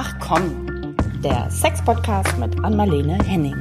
[0.00, 3.56] Ach komm, der Sex-Podcast mit Anmalene Henning.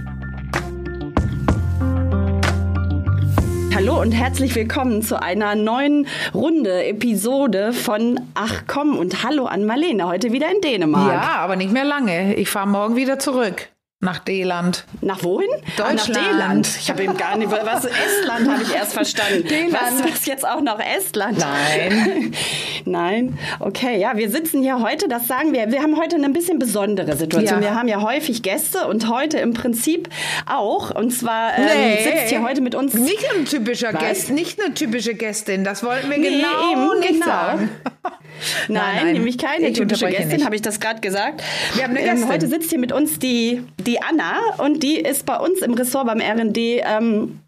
[3.74, 6.06] Hallo und herzlich willkommen zu einer neuen
[6.36, 11.12] Runde, Episode von Ach komm und hallo an Marlene, heute wieder in Dänemark.
[11.12, 12.36] Ja, aber nicht mehr lange.
[12.36, 13.70] Ich fahre morgen wieder zurück.
[14.08, 14.86] Nach Deland.
[15.02, 15.50] Nach wohin?
[15.76, 16.18] Deutschland.
[16.18, 16.70] Ah, nach Deland.
[16.80, 19.46] Ich habe eben gar nicht, was Estland habe ich erst verstanden.
[19.46, 19.74] Deland.
[19.74, 21.38] Was, was jetzt auch noch Estland?
[21.40, 22.34] Nein.
[22.86, 23.38] Nein.
[23.60, 26.58] Okay, ja, wir sitzen hier heute, das sagen wir, wir haben heute eine ein bisschen
[26.58, 27.62] besondere Situation.
[27.62, 27.70] Ja.
[27.72, 30.08] Wir haben ja häufig Gäste und heute im Prinzip
[30.46, 30.96] auch.
[30.96, 32.04] Und zwar ähm, Nee.
[32.04, 32.94] sitzt hier heute mit uns.
[32.94, 34.00] Nicht ein typischer Was?
[34.02, 35.66] Gast, nicht eine typische Gästin.
[35.66, 37.26] Das wollten wir Nee, genau eben, nicht genau.
[37.26, 37.70] sagen.
[38.68, 41.42] Nein, nämlich keine typische Gästin, habe ich das gerade gesagt.
[41.74, 42.30] Wir haben eine ähm, Gästin.
[42.30, 46.08] heute sitzt hier mit uns die, die Anna und die ist bei uns im Ressort
[46.08, 47.40] beim RD ähm,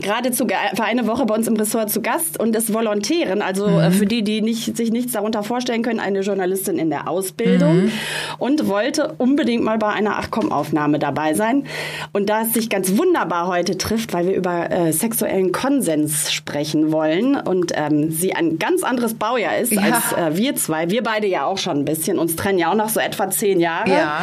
[0.00, 3.42] gerade zu, ge- für eine Woche bei uns im Ressort zu Gast und ist Volontärin,
[3.42, 3.78] also Mhm.
[3.80, 7.84] äh, für die, die nicht, sich nichts darunter vorstellen können, eine Journalistin in der Ausbildung
[7.84, 7.92] Mhm.
[8.38, 11.64] und wollte unbedingt mal bei einer Achcom-Aufnahme dabei sein.
[12.12, 16.92] Und da es sich ganz wunderbar heute trifft, weil wir über äh, sexuellen Konsens sprechen
[16.92, 19.82] wollen und ähm, sie ein ganz anderes Baujahr ist Ja.
[19.82, 20.90] als äh, wir zwei.
[20.90, 22.18] Wir beide ja auch schon ein bisschen.
[22.18, 23.90] Uns trennen ja auch noch so etwa zehn Jahre.
[23.90, 24.22] Ja.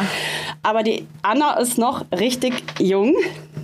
[0.62, 3.14] Aber die Anna ist noch richtig jung,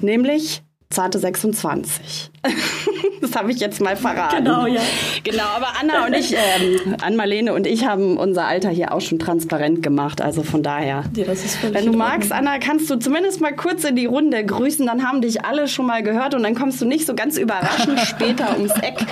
[0.00, 2.30] nämlich zarte 26.
[3.20, 4.44] das habe ich jetzt mal verraten.
[4.44, 4.80] Genau, ja.
[5.22, 9.18] Genau, aber Anna und ich, ähm, Ann-Marlene und ich haben unser Alter hier auch schon
[9.18, 10.20] transparent gemacht.
[10.20, 11.04] Also von daher.
[11.14, 12.32] Ja, das ist Wenn du magst.
[12.32, 15.86] Anna, kannst du zumindest mal kurz in die Runde grüßen, dann haben dich alle schon
[15.86, 18.98] mal gehört und dann kommst du nicht so ganz überraschend später ums Eck.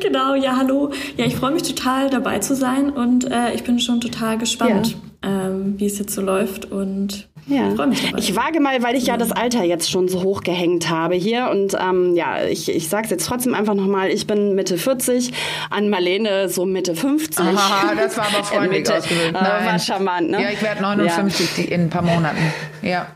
[0.00, 0.92] Genau, ja, hallo.
[1.16, 4.96] Ja, ich freue mich total dabei zu sein und äh, ich bin schon total gespannt,
[5.22, 7.70] ähm, wie es jetzt so läuft und Ja.
[7.76, 8.18] freue mich dabei.
[8.18, 11.48] Ich wage mal, weil ich ja das Alter jetzt schon so hoch gehängt habe hier
[11.50, 15.32] und ähm, ja, ich, ich sag's jetzt trotzdem einfach nochmal, ich bin Mitte 40,
[15.70, 17.38] an Marlene so Mitte 50.
[17.44, 19.34] Aha, das war aber freundlich Mitte, ausgewählt.
[19.36, 20.42] äh, war charmant, ne?
[20.42, 22.52] Ja, ich werde 59 die- in ein paar Monaten.
[22.82, 23.06] Ja.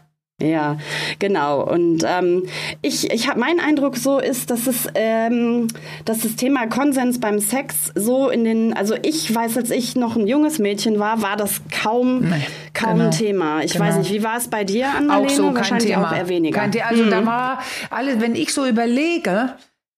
[0.42, 0.78] Ja,
[1.18, 1.62] genau.
[1.62, 2.46] Und ähm,
[2.80, 5.68] ich, ich habe mein Eindruck so ist, dass es, ähm,
[6.06, 10.16] dass das Thema Konsens beim Sex so in den, also ich weiß, als ich noch
[10.16, 13.04] ein junges Mädchen war, war das kaum, Nee, kaum genau.
[13.04, 13.62] ein Thema.
[13.62, 13.84] Ich Genau.
[13.84, 15.18] weiß nicht, wie war es bei dir, Anna?
[15.18, 16.08] Auch so kein Wahrscheinlich Thema.
[16.10, 16.58] auch eher weniger.
[16.60, 17.10] Kein The also Mhm.
[17.10, 19.54] da war alles, wenn ich so überlege,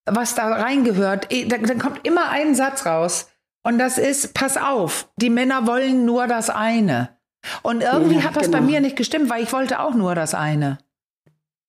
[0.06, 3.28] was da reingehört, eh, da, dann kommt immer ein Satz raus.
[3.64, 7.10] Und das ist, pass auf, die Männer wollen nur das eine.
[7.62, 8.58] Und irgendwie Ja, hat das genau.
[8.58, 10.78] bei mir nicht gestimmt, weil ich wollte auch nur das eine.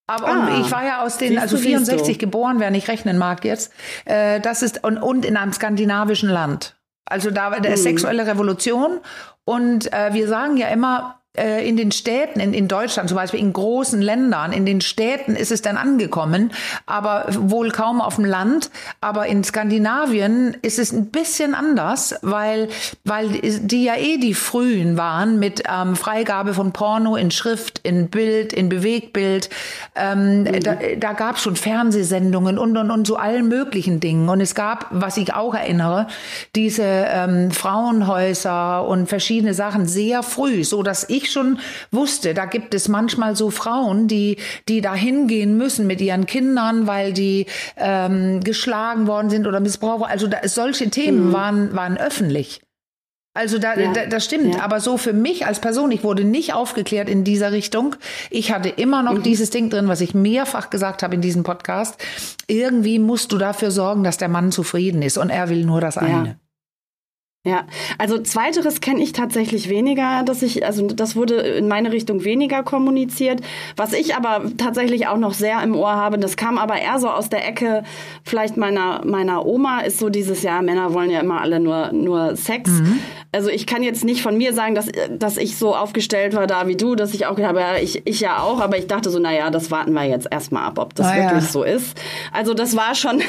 [0.08, 0.60] Aber Ah.
[0.60, 2.26] ich war ja aus den, also du, siehst 64 du.
[2.26, 3.72] geboren, wer nicht rechnen mag jetzt.
[4.06, 6.76] Äh, das ist und, und in einem skandinavischen Land.
[7.06, 9.00] Also da war der sexuelle Revolution.
[9.46, 13.54] Und äh, wir sagen ja immer, in den Städten, in, in Deutschland zum Beispiel, in
[13.54, 16.52] großen Ländern, in den Städten ist es dann angekommen,
[16.86, 18.70] aber wohl kaum auf dem Land.
[19.02, 22.70] Aber in Skandinavien ist es ein bisschen anders, weil,
[23.04, 28.10] weil die ja eh die Frühen waren mit ähm, Freigabe von Porno in Schrift, in
[28.10, 29.50] Bild, in Bewegtbild.
[29.96, 34.30] Ähm, Da, da gab es schon Fernsehsendungen und, und, und so allen möglichen Dingen.
[34.30, 36.08] Und es gab, was ich auch erinnere,
[36.56, 41.60] diese ähm, Frauenhäuser und verschiedene Sachen sehr früh, so dass ich schon
[41.92, 46.88] wusste, da gibt es manchmal so Frauen, die, die da hingehen müssen mit ihren Kindern,
[46.88, 47.46] weil die
[47.78, 50.10] ähm, geschlagen worden sind oder missbraucht.
[50.10, 52.62] Also da, solche Themen waren, waren öffentlich.
[53.36, 53.92] Also da, Ja.
[53.94, 54.54] da, das stimmt.
[54.56, 54.62] Ja.
[54.62, 57.96] Aber so für mich als Person, ich wurde nicht aufgeklärt in dieser Richtung.
[58.30, 59.24] Ich hatte immer noch Mhm.
[59.24, 61.96] dieses Ding drin, was ich mehrfach gesagt habe in diesem Podcast.
[62.48, 65.98] Irgendwie musst du dafür sorgen, dass der Mann zufrieden ist und er will nur das
[65.98, 66.38] eine.
[67.46, 67.66] Ja,
[67.98, 72.64] also zweiteres kenne ich tatsächlich weniger, dass ich, also das wurde in meine Richtung weniger
[72.64, 73.42] kommuniziert.
[73.76, 77.10] Was ich aber tatsächlich auch noch sehr im Ohr habe, das kam aber eher so
[77.10, 77.84] aus der Ecke
[78.24, 82.38] vielleicht meiner, meiner Oma, ist so dieses Jahr, Männer wollen ja immer alle nur, nur
[82.38, 82.72] Sex.
[83.34, 86.68] Also ich kann jetzt nicht von mir sagen, dass, dass ich so aufgestellt war da
[86.68, 89.10] wie du, dass ich auch gedacht habe, ja, ich, ich ja auch, aber ich dachte
[89.10, 91.24] so, naja, das warten wir jetzt erstmal ab, ob das Ah, ja.
[91.32, 91.98] wirklich so ist.
[92.32, 93.22] Also das war schon,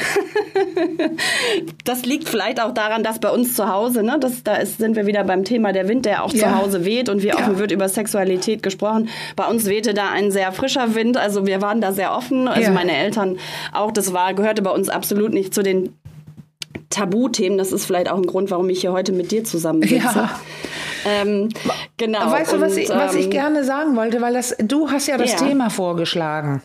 [1.83, 4.95] das liegt vielleicht auch daran, dass bei uns zu Hause, ne, das, da ist, sind
[4.95, 6.47] wir wieder beim Thema der Wind, der auch Ja.
[6.49, 7.35] zu Hause weht und wie Ja.
[7.35, 9.09] offen wird über Sexualität gesprochen.
[9.35, 12.47] Bei uns wehte da ein sehr frischer Wind, also wir waren da sehr offen.
[12.47, 12.71] Also Ja.
[12.71, 13.37] meine Eltern
[13.73, 15.93] auch, das war, gehörte bei uns absolut nicht zu den
[16.89, 17.57] Tabuthemen.
[17.57, 20.01] Das ist vielleicht auch ein Grund, warum ich hier heute mit dir zusammensitze.
[20.03, 20.39] Ja.
[21.05, 21.49] Ähm,
[21.97, 22.31] genau.
[22.31, 25.07] Weißt du, was Und, ich, was ich ähm, gerne sagen wollte, weil das, du hast
[25.07, 25.37] ja das Ja.
[25.47, 26.61] Thema vorgeschlagen.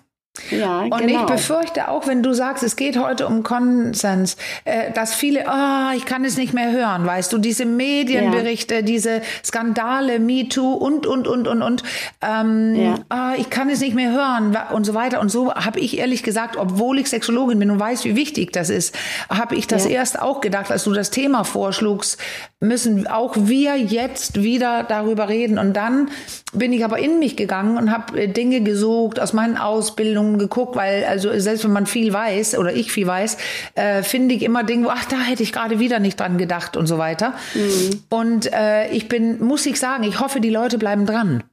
[0.50, 1.20] Ja, und genau.
[1.20, 5.90] ich befürchte auch, wenn du sagst, es geht heute um Konsens, äh, dass viele, ah,
[5.90, 8.82] oh, ich kann es nicht mehr hören, weißt du, diese Medienberichte, ja.
[8.82, 11.82] diese Skandale, MeToo und, und, und, und, und,
[12.22, 12.94] ähm, ja.
[13.12, 15.20] oh, ich kann es nicht mehr hören und so weiter.
[15.20, 18.70] Und so habe ich ehrlich gesagt, obwohl ich Sexologin bin und weiß, wie wichtig das
[18.70, 18.96] ist,
[19.28, 19.90] habe ich das ja.
[19.90, 22.18] erst auch gedacht, als du das Thema vorschlugst,
[22.60, 25.58] müssen auch wir jetzt wieder darüber reden.
[25.58, 26.10] Und dann
[26.52, 30.76] bin ich aber in mich gegangen und habe äh, Dinge gesucht aus meinen Ausbildungen geguckt,
[30.76, 33.36] weil also selbst wenn man viel weiß oder ich viel weiß,
[33.74, 36.76] äh, finde ich immer Dinge, wo ach da hätte ich gerade wieder nicht dran gedacht
[36.76, 37.34] und so weiter.
[37.54, 38.02] Mhm.
[38.08, 41.44] Und äh, ich bin, muss ich sagen, ich hoffe, die Leute bleiben dran.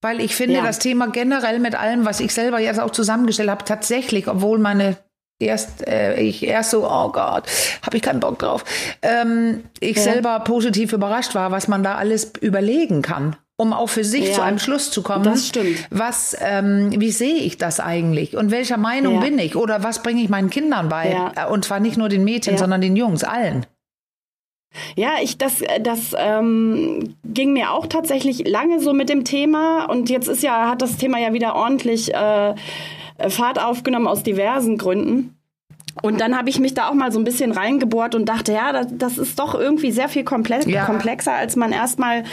[0.00, 0.62] Weil ich finde, ja.
[0.62, 4.96] das Thema generell mit allem, was ich selber jetzt auch zusammengestellt habe, tatsächlich, obwohl meine
[5.42, 7.44] erst äh, ich erst so oh Gott
[7.82, 8.64] habe ich keinen Bock drauf
[9.02, 10.02] ähm, ich ja.
[10.02, 14.34] selber positiv überrascht war was man da alles überlegen kann um auch für sich ja,
[14.34, 15.24] zu einem Schluss zu kommen.
[15.24, 15.86] Das stimmt.
[15.90, 18.36] Was, ähm, wie sehe ich das eigentlich?
[18.36, 19.20] Und welcher Meinung ja.
[19.20, 19.56] bin ich?
[19.56, 21.10] Oder was bringe ich meinen Kindern bei?
[21.12, 21.32] Ja.
[21.36, 23.66] Äh, und zwar nicht nur den Mädchen, sondern den Jungs, allen.
[24.96, 30.08] Ja, ich das das ähm, ging mir auch tatsächlich lange so mit dem Thema und
[30.08, 32.54] jetzt ist ja hat das Thema ja wieder ordentlich äh,
[33.28, 35.36] Fahrt aufgenommen aus diversen Gründen.
[36.00, 38.72] Und dann habe ich mich da auch mal so ein bisschen reingebohrt und dachte, ja,
[38.72, 40.86] das, das ist doch irgendwie sehr viel komplex, ja.
[40.86, 42.24] komplexer, als man erstmal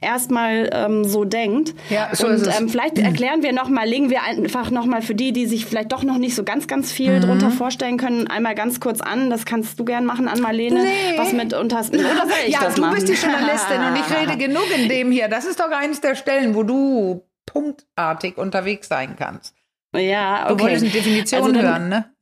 [0.00, 1.74] erstmal ähm, so denkt.
[1.90, 5.14] Ja, so und ähm, vielleicht erklären wir noch mal, legen wir einfach noch mal für
[5.14, 7.20] die, die sich vielleicht doch noch nicht so ganz, ganz viel mhm.
[7.22, 9.30] drunter vorstellen können, einmal ganz kurz an.
[9.30, 11.18] Das kannst du gern machen, an Marlene, nee.
[11.18, 12.94] was mit unter oder soll ich ja, das du machen?
[12.94, 15.28] bist die Journalistin und ich rede genug in dem hier.
[15.28, 19.54] Das ist doch eines der Stellen, wo du punktartig unterwegs sein kannst.
[19.94, 20.56] Ja, okay.
[20.56, 22.12] Du wolltest eine Definition also dann, hören, ne?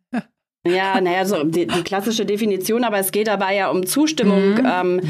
[0.66, 4.66] Ja, naja, so die, die, klassische Definition, aber es geht dabei ja um Zustimmung mhm.
[4.70, 5.00] ähm,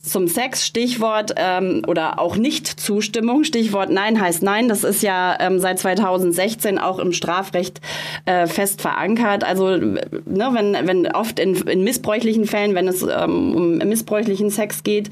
[0.00, 4.68] zum Sex, Stichwort ähm, oder auch Nicht-Zustimmung, Stichwort Nein heißt Nein.
[4.68, 7.80] Das ist ja ähm, seit 2016 auch im Strafrecht
[8.24, 9.42] äh, fest verankert.
[9.42, 14.84] Also ne, wenn, wenn oft in, in missbräuchlichen Fällen, wenn es ähm, um missbräuchlichen Sex
[14.84, 15.10] geht,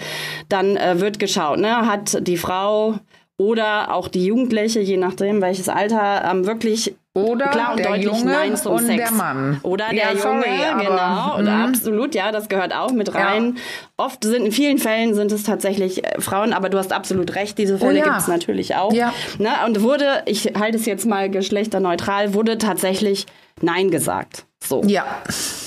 [0.49, 3.01] dann äh, wird geschaut, ne, hat die Frau
[3.37, 8.06] oder auch die Jugendliche, je nachdem welches Alter, ähm, wirklich oder klar und der deutlich
[8.06, 9.02] Junge Nein zum und Sex.
[9.02, 9.60] der Mann.
[9.62, 11.37] Oder der ja, Junge, sorry, genau.
[11.37, 11.64] Und mhm.
[11.64, 13.55] absolut, ja, das gehört auch mit rein.
[13.56, 13.62] Ja.
[13.96, 17.58] Oft sind, in vielen Fällen sind es tatsächlich äh, Frauen, aber du hast absolut recht,
[17.58, 18.05] diese Fälle oh, ja.
[18.05, 18.93] gibt es natürlich auch.
[18.93, 19.12] Ja.
[19.38, 19.50] Ne?
[19.66, 23.26] Und wurde, ich halte es jetzt mal geschlechterneutral, wurde tatsächlich
[23.60, 24.44] Nein gesagt.
[24.62, 24.82] So.
[24.84, 25.05] Ja.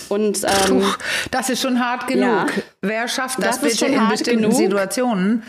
[0.09, 0.85] Und ähm, Puh,
[1.31, 2.23] das ist schon hart genug.
[2.25, 2.63] Ja.
[2.81, 4.55] Wer schafft das, das bitte in bestimmten genug.
[4.55, 5.43] Situationen?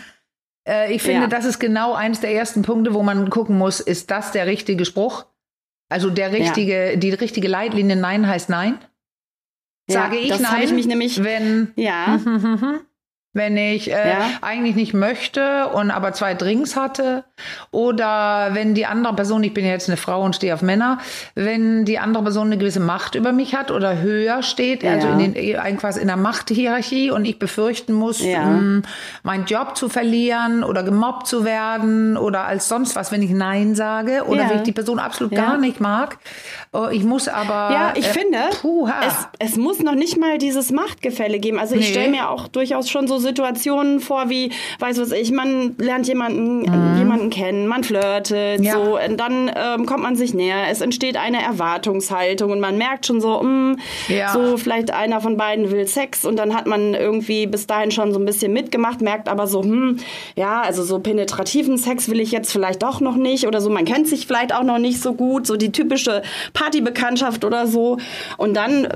[0.67, 1.27] Äh, ich finde, ja.
[1.27, 4.85] das ist genau eines der ersten Punkte, wo man gucken muss, ist das der richtige
[4.85, 5.25] Spruch?
[5.93, 6.95] Also der richtige, ja.
[6.95, 8.79] die richtige Leitlinie Nein heißt Nein.
[9.87, 12.19] Sage ich das Nein, ich mich nämlich, wenn ja.
[13.33, 14.29] wenn ich äh, ja.
[14.41, 17.23] eigentlich nicht möchte und aber zwei Drinks hatte
[17.71, 20.99] oder wenn die andere Person, ich bin ja jetzt eine Frau und stehe auf Männer,
[21.33, 24.93] wenn die andere Person eine gewisse Macht über mich hat oder höher steht, ja.
[24.93, 28.45] also in den quasi in der Machthierarchie und ich befürchten muss, ja.
[28.45, 28.83] mh, mm,
[29.23, 33.73] meinen Job zu verlieren oder gemobbt zu werden oder als sonst was, wenn ich Nein
[33.73, 36.17] sage oder wenn ich die Person absolut gar nicht mag.
[36.75, 37.53] Oh, ich muss aber.
[37.71, 38.39] Ja, ich äh, finde,
[39.07, 41.59] es, es muss noch nicht mal dieses Machtgefälle geben.
[41.59, 41.91] Also ich nee.
[41.91, 46.61] stelle mir auch durchaus schon so Situationen vor, wie, weiß was ich, man lernt jemanden,
[46.61, 46.97] mhm.
[46.97, 48.73] jemanden kennen, man flirtet, ja.
[48.73, 53.05] so, und dann ähm, kommt man sich näher, es entsteht eine Erwartungshaltung und man merkt
[53.05, 53.77] schon so, mh, mm,
[54.07, 54.29] ja.
[54.33, 58.13] so vielleicht einer von beiden will Sex und dann hat man irgendwie bis dahin schon
[58.13, 59.99] so ein bisschen mitgemacht, merkt aber so, hm,
[60.35, 63.85] ja, also so penetrativen Sex will ich jetzt vielleicht doch noch nicht oder so, man
[63.85, 66.23] kennt sich vielleicht auch noch nicht so gut, so die typische
[66.63, 67.97] Partybekanntschaft oder so.
[68.37, 68.87] Und dann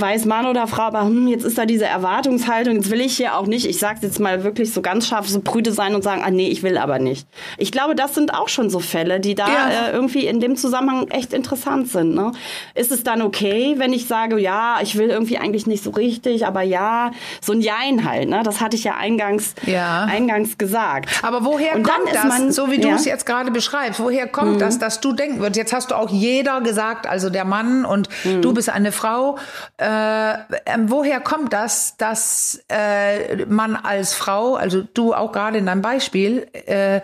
[0.00, 3.36] weiß Mann oder Frau, aber hm, jetzt ist da diese Erwartungshaltung, jetzt will ich hier
[3.36, 6.22] auch nicht ich sag's jetzt mal wirklich so ganz scharf, so prüde sein und sagen,
[6.24, 7.26] ah nee, ich will aber nicht.
[7.58, 9.88] Ich glaube, das sind auch schon so Fälle, die da ja.
[9.88, 12.14] äh, irgendwie in dem Zusammenhang echt interessant sind.
[12.14, 12.32] Ne?
[12.74, 16.46] Ist es dann okay, wenn ich sage, ja, ich will irgendwie eigentlich nicht so richtig,
[16.46, 17.10] aber ja,
[17.40, 18.42] so ein Jein halt, ne?
[18.44, 20.04] Das hatte ich ja eingangs, ja.
[20.04, 21.10] eingangs gesagt.
[21.22, 22.94] Aber woher und kommt das, man, so wie du ja?
[22.94, 24.58] es jetzt gerade beschreibst, woher kommt mhm.
[24.58, 28.08] das, dass du denken würdest, jetzt hast du auch jeder gesagt, also der Mann und
[28.24, 28.42] mhm.
[28.42, 29.38] du bist eine Frau,
[29.76, 35.66] äh, äh, woher kommt das, dass äh, man als Frau, also du auch gerade in
[35.66, 37.02] deinem Beispiel, äh,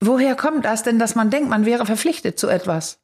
[0.00, 3.01] woher kommt das denn, dass man denkt, man wäre verpflichtet zu etwas?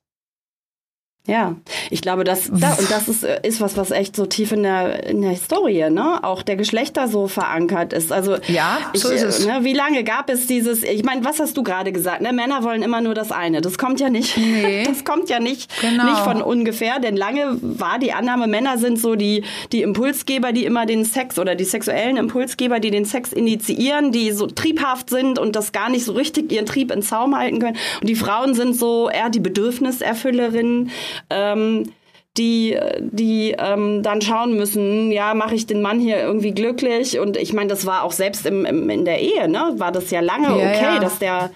[1.28, 1.56] Ja,
[1.90, 5.04] ich glaube, dass da, und das ist, ist was, was echt so tief in der,
[5.04, 8.12] in der Historie, ne, auch der Geschlechter so verankert ist.
[8.12, 9.46] Also ja, so ich, ist es.
[9.46, 10.82] Ne, wie lange gab es dieses?
[10.82, 12.22] Ich meine, was hast du gerade gesagt?
[12.22, 13.60] Ne, Männer wollen immer nur das eine.
[13.60, 14.38] Das kommt ja nicht.
[14.38, 14.84] Nee.
[14.88, 16.04] Das kommt ja nicht genau.
[16.04, 20.64] nicht von ungefähr, denn lange war die Annahme, Männer sind so die die Impulsgeber, die
[20.64, 25.38] immer den Sex oder die sexuellen Impulsgeber, die den Sex initiieren, die so triebhaft sind
[25.38, 27.76] und das gar nicht so richtig ihren Trieb in Zaum halten können.
[28.00, 30.90] Und die Frauen sind so eher die Bedürfniserfüllerinnen
[31.30, 31.84] ähm,
[32.38, 37.18] die, die ähm, dann schauen müssen, ja, mache ich den Mann hier irgendwie glücklich?
[37.18, 40.10] Und ich meine, das war auch selbst im, im, in der Ehe, ne, war das
[40.10, 40.98] ja lange ja, okay, ja.
[41.00, 41.50] dass der,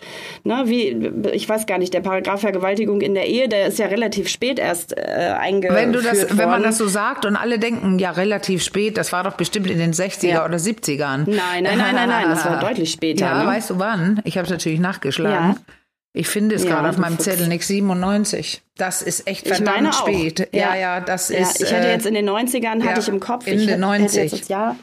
[0.44, 0.88] ne, wie,
[1.32, 4.58] ich weiß gar nicht, der Paragraph Vergewaltigung in der Ehe, der ist ja relativ spät
[4.58, 6.38] erst äh, eingeführt wenn du das, worden.
[6.38, 9.70] Wenn man das so sagt und alle denken, ja, relativ spät, das war doch bestimmt
[9.70, 10.44] in den 60er ja.
[10.44, 11.24] oder 70ern.
[11.26, 13.26] Nein, nein, nein, nein, nein, das war deutlich später.
[13.26, 13.48] Ja, ne?
[13.48, 14.20] weißt du wann?
[14.24, 15.50] Ich habe es natürlich nachgeschlagen.
[15.50, 15.74] Ja.
[16.14, 18.62] Ich finde es ja, gerade auf meinem Zettel nix 97.
[18.76, 20.48] Das ist echt verdammt spät.
[20.52, 21.62] Ja, ja, ja, das ja, ist.
[21.62, 23.46] Ich hatte äh, jetzt in den 90ern, hatte ich im Kopf.
[23.46, 24.22] Ende ich 90.
[24.22, 24.76] Jetzt das Jahr.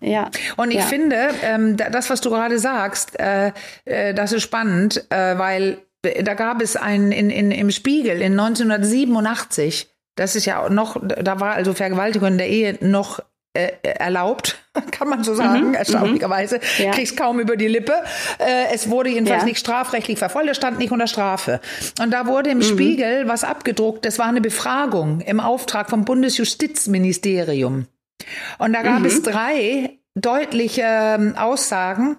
[0.00, 0.30] Ja.
[0.56, 3.52] Und ich finde, ähm, das, was du gerade sagst, äh,
[3.84, 5.78] äh, das ist spannend, äh, weil
[6.22, 9.88] da gab es einen in, in, im Spiegel in 1987.
[10.16, 13.20] Das ist ja noch, da war also Vergewaltigung in der Ehe noch
[13.54, 16.56] äh, erlaubt, kann man so sagen, mhm, erstaunlicherweise.
[16.56, 16.84] Mhm.
[16.84, 16.90] Ja.
[16.92, 17.94] Kriegst kaum über die Lippe.
[18.38, 19.46] Äh, es wurde jedenfalls ja.
[19.46, 21.60] nicht strafrechtlich verfolgt, es stand nicht unter Strafe.
[22.00, 22.62] Und da wurde im mhm.
[22.62, 27.86] Spiegel was abgedruckt, das war eine Befragung im Auftrag vom Bundesjustizministerium.
[28.58, 29.06] Und da gab mhm.
[29.06, 32.16] es drei deutliche ähm, Aussagen.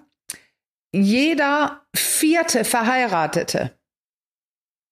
[0.92, 3.72] Jeder vierte Verheiratete.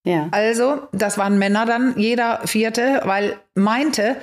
[0.05, 0.29] Ja.
[0.31, 4.17] Also, das waren Männer dann, jeder vierte, weil meinte,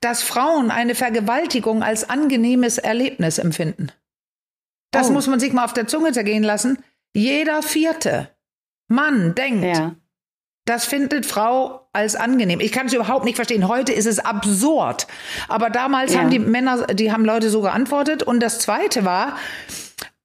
[0.00, 3.90] dass Frauen eine Vergewaltigung als angenehmes Erlebnis empfinden.
[4.90, 5.12] Das oh.
[5.12, 6.78] muss man sich mal auf der Zunge zergehen lassen.
[7.14, 8.30] Jeder vierte
[8.88, 9.94] Mann denkt, ja.
[10.66, 12.60] das findet Frau als angenehm.
[12.60, 13.68] Ich kann es überhaupt nicht verstehen.
[13.68, 15.06] Heute ist es absurd.
[15.48, 16.20] Aber damals ja.
[16.20, 18.22] haben die Männer, die haben Leute so geantwortet.
[18.22, 19.36] Und das zweite war,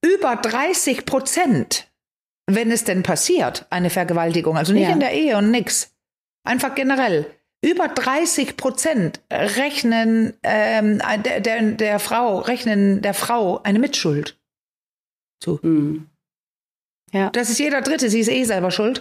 [0.02, 1.88] über 30 Prozent,
[2.46, 4.56] wenn es denn passiert, eine Vergewaltigung.
[4.56, 4.92] Also nicht ja.
[4.92, 5.94] in der Ehe und nix.
[6.44, 7.26] Einfach generell
[7.62, 14.38] über 30 Prozent rechnen ähm, der, der, der Frau, rechnen der Frau eine Mitschuld
[15.40, 15.58] zu.
[15.62, 16.06] Mhm.
[17.12, 17.30] Ja.
[17.30, 19.00] Das ist jeder Dritte, sie ist eh selber schuld.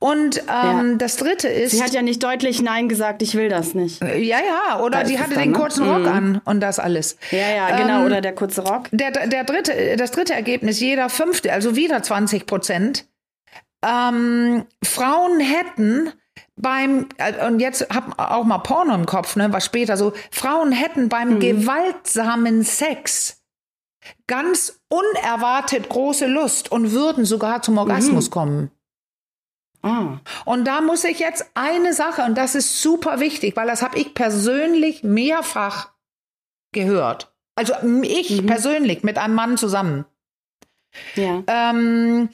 [0.00, 0.94] Und ähm, ja.
[0.98, 1.70] das Dritte ist.
[1.70, 4.02] Sie hat ja nicht deutlich Nein gesagt, ich will das nicht.
[4.02, 5.56] Ja, ja, oder sie hatte den ne?
[5.56, 6.08] kurzen Rock mhm.
[6.08, 7.16] an und das alles.
[7.30, 8.88] Ja, ja, genau, ähm, oder der kurze Rock.
[8.90, 13.06] Der, der dritte, das dritte Ergebnis, jeder fünfte, also wieder 20 Prozent.
[13.84, 16.12] Ähm, Frauen hätten
[16.56, 20.72] beim, äh, und jetzt hab auch mal Porno im Kopf, ne, was später so, Frauen
[20.72, 21.40] hätten beim mhm.
[21.40, 23.42] gewaltsamen Sex
[24.26, 28.30] ganz unerwartet große Lust und würden sogar zum Orgasmus mhm.
[28.30, 28.70] kommen.
[29.82, 30.18] Ah.
[30.44, 33.98] Und da muss ich jetzt eine Sache, und das ist super wichtig, weil das habe
[33.98, 35.90] ich persönlich mehrfach
[36.72, 37.34] gehört.
[37.54, 38.46] Also ich mhm.
[38.46, 40.06] persönlich mit einem Mann zusammen.
[41.16, 41.42] Ja.
[41.46, 42.30] Ähm,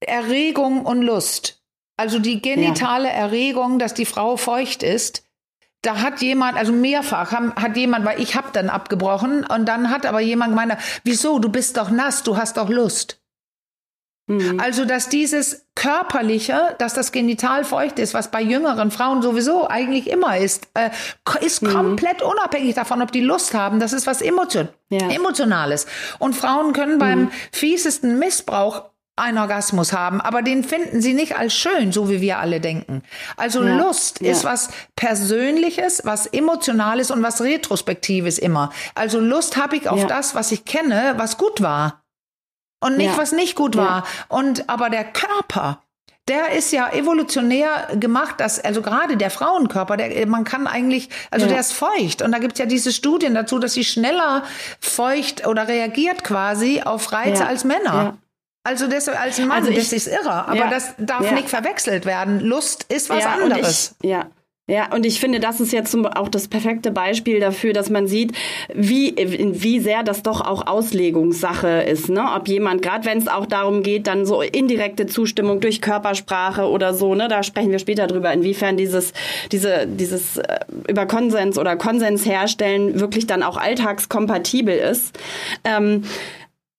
[0.00, 1.63] Erregung und Lust.
[1.96, 3.14] Also die genitale ja.
[3.14, 5.24] Erregung, dass die Frau feucht ist,
[5.82, 10.06] da hat jemand, also mehrfach hat jemand, weil ich habe dann abgebrochen und dann hat
[10.06, 13.20] aber jemand gemeint, wieso, du bist doch nass, du hast doch Lust.
[14.26, 14.58] Mhm.
[14.58, 20.08] Also, dass dieses körperliche, dass das Genital feucht ist, was bei jüngeren Frauen sowieso eigentlich
[20.08, 20.88] immer ist, äh,
[21.44, 21.68] ist mhm.
[21.68, 23.80] komplett unabhängig davon, ob die Lust haben.
[23.80, 25.10] Das ist was Emotion ja.
[25.10, 25.86] Emotionales.
[26.18, 27.00] Und Frauen können mhm.
[27.00, 28.84] beim fiesesten Missbrauch
[29.16, 33.02] einen Orgasmus haben, aber den finden sie nicht als schön, so wie wir alle denken.
[33.36, 34.32] Also ja, Lust ja.
[34.32, 38.72] ist was Persönliches, was Emotionales und was Retrospektives immer.
[38.94, 40.06] Also Lust habe ich auf ja.
[40.06, 42.02] das, was ich kenne, was gut war.
[42.80, 44.04] Und nicht, was nicht gut war.
[44.28, 45.82] Und aber der Körper,
[46.28, 51.46] der ist ja evolutionär gemacht, dass, also gerade der Frauenkörper, der, man kann eigentlich, also
[51.46, 51.52] ja.
[51.52, 52.20] der ist feucht.
[52.20, 54.42] Und da gibt es ja diese Studien dazu, dass sie schneller
[54.80, 57.48] feucht oder reagiert quasi auf Reize ja.
[57.48, 57.94] als Männer.
[57.94, 58.18] Ja.
[58.64, 61.32] Also das als Mann, also ich, das ist irre, aber ja, das darf ja.
[61.32, 62.40] nicht verwechselt werden.
[62.40, 63.94] Lust ist was ja, anderes.
[64.00, 64.26] Ich, ja.
[64.66, 68.32] Ja, und ich finde, das ist jetzt auch das perfekte Beispiel dafür, dass man sieht,
[68.72, 72.08] wie, wie sehr das doch auch Auslegungssache ist.
[72.08, 72.24] Ne?
[72.34, 76.94] Ob jemand, gerade wenn es auch darum geht, dann so indirekte Zustimmung durch Körpersprache oder
[76.94, 79.12] so, ne, da sprechen wir später drüber, inwiefern dieses,
[79.52, 85.18] diese, dieses äh, über Konsens oder Konsens herstellen wirklich dann auch alltagskompatibel ist.
[85.64, 86.04] Ähm,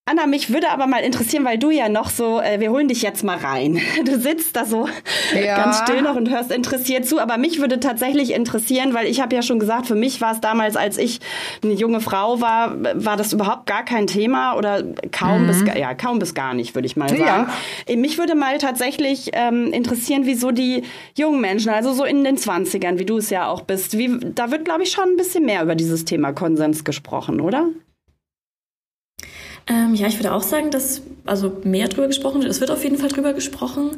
[0.08, 3.02] Anna, mich würde aber mal interessieren, weil du ja noch so, äh, wir holen dich
[3.02, 3.82] jetzt mal rein.
[4.06, 4.88] Du sitzt da so
[5.34, 5.56] ja.
[5.56, 7.20] ganz still noch und hörst interessiert zu.
[7.20, 10.42] Aber mich würde tatsächlich interessieren, weil ich habe ja schon gesagt, für mich war es
[10.42, 11.22] damals, als ich
[11.64, 15.48] eine junge Frau war, war das überhaupt gar kein Thema oder kaum mhm.
[15.48, 17.22] bis ja kaum bis gar nicht, würde ich mal sagen.
[17.22, 17.48] Ja.
[17.88, 20.84] Äh, mich würde mal tatsächlich ähm, interessieren, wieso die
[21.16, 24.52] jungen Menschen, also so in den Zwanzigern, wie du es ja auch bist, wie, da
[24.52, 27.70] wird, glaube ich, schon ein bisschen mehr über dieses Thema Konsens gesprochen, oder?
[29.68, 32.52] Ähm, ja, ich würde auch sagen, dass also mehr drüber gesprochen wird.
[32.52, 33.98] Es wird auf jeden Fall drüber gesprochen.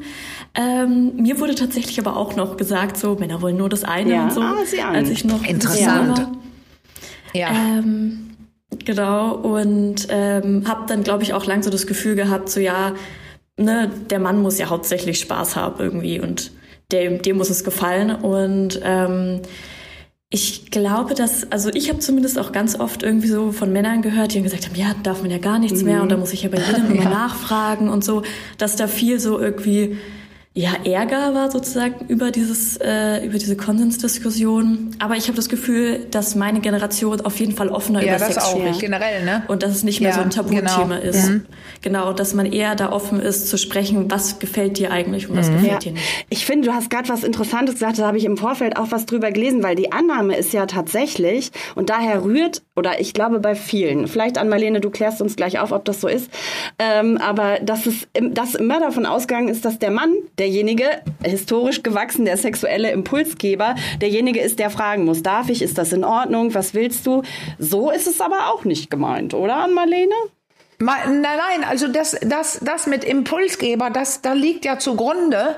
[0.56, 4.24] Ähm, mir wurde tatsächlich aber auch noch gesagt, so Männer wollen nur das eine ja.
[4.24, 4.56] und so, ah,
[4.94, 6.28] als ich noch interessant.
[7.34, 7.50] Ja.
[7.50, 8.28] Ähm,
[8.86, 12.94] genau und ähm, habe dann glaube ich auch lang so das Gefühl gehabt, so ja,
[13.58, 16.52] ne, der Mann muss ja hauptsächlich Spaß haben irgendwie und
[16.92, 19.42] dem, dem muss es gefallen und ähm,
[20.30, 24.34] ich glaube, dass, also ich habe zumindest auch ganz oft irgendwie so von Männern gehört,
[24.34, 26.22] die gesagt haben, ja, darf man ja gar nichts mehr und da mhm.
[26.22, 27.10] muss ich ja bei jedem immer ja.
[27.10, 28.24] nachfragen und so,
[28.58, 29.98] dass da viel so irgendwie
[30.58, 34.96] ja, Ärger war sozusagen über dieses, äh, über diese Konsensdiskussion.
[34.98, 38.40] Aber ich habe das Gefühl, dass meine Generation auf jeden Fall offener ja, über Sex
[38.40, 38.80] auch, spricht.
[38.80, 39.44] generell, ne?
[39.50, 41.00] Und dass es nicht mehr ja, so ein Tabuthema genau.
[41.00, 41.30] ist.
[41.30, 41.46] Mhm.
[41.84, 45.52] Genau, dass man eher da offen ist zu sprechen, was gefällt dir eigentlich und was
[45.52, 45.62] mhm.
[45.62, 46.26] gefällt dir nicht.
[46.30, 49.06] Ich finde, du hast gerade was Interessantes gesagt, da habe ich im Vorfeld auch was
[49.06, 53.54] drüber gelesen, weil die Annahme ist ja tatsächlich, und daher rührt, oder ich glaube bei
[53.54, 56.32] vielen, vielleicht an Marlene, du klärst uns gleich auf, ob das so ist,
[56.80, 60.16] ähm, aber dass es dass immer davon ausgegangen ist, dass der Mann,
[60.48, 65.92] derjenige, historisch gewachsen, der sexuelle Impulsgeber, derjenige ist, der fragen muss, darf ich, ist das
[65.92, 67.24] in Ordnung, was willst du?
[67.60, 70.16] So ist es aber auch nicht gemeint, oder, Ann-Marlene?
[70.80, 75.56] Nein, nein, also das, das, das mit Impulsgeber, das, da liegt ja zugrunde.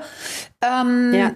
[0.60, 1.34] Ähm, ja.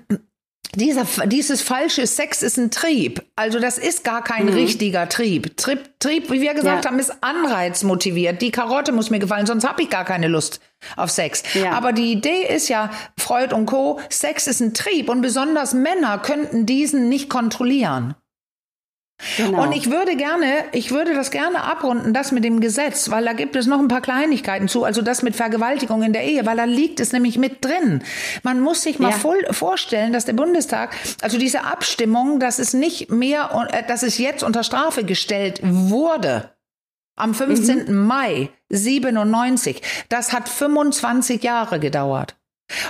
[0.77, 3.23] Dieser, dieses falsche Sex ist ein Trieb.
[3.37, 4.55] Also das ist gar kein mhm.
[4.55, 5.57] richtiger Trieb.
[5.57, 5.99] Trieb.
[6.01, 6.91] Trieb, wie wir gesagt ja.
[6.91, 8.43] haben, ist anreizmotiviert.
[8.43, 10.61] Die Karotte muss mir gefallen, sonst habe ich gar keine Lust
[10.97, 11.43] auf Sex.
[11.55, 11.73] Ja.
[11.73, 16.19] Aber die Idee ist ja, Freud und Co., Sex ist ein Trieb und besonders Männer
[16.19, 18.15] könnten diesen nicht kontrollieren.
[19.37, 19.63] Genau.
[19.63, 23.33] Und ich würde gerne, ich würde das gerne abrunden, das mit dem Gesetz, weil da
[23.33, 26.57] gibt es noch ein paar Kleinigkeiten zu, also das mit Vergewaltigung in der Ehe, weil
[26.57, 28.03] da liegt es nämlich mit drin.
[28.43, 29.17] Man muss sich mal ja.
[29.17, 34.19] voll vorstellen, dass der Bundestag, also diese Abstimmung, dass es nicht mehr, äh, dass es
[34.19, 36.51] jetzt unter Strafe gestellt wurde.
[37.17, 37.87] Am 15.
[37.87, 38.07] Mhm.
[38.07, 39.81] Mai 97.
[40.09, 42.37] Das hat 25 Jahre gedauert.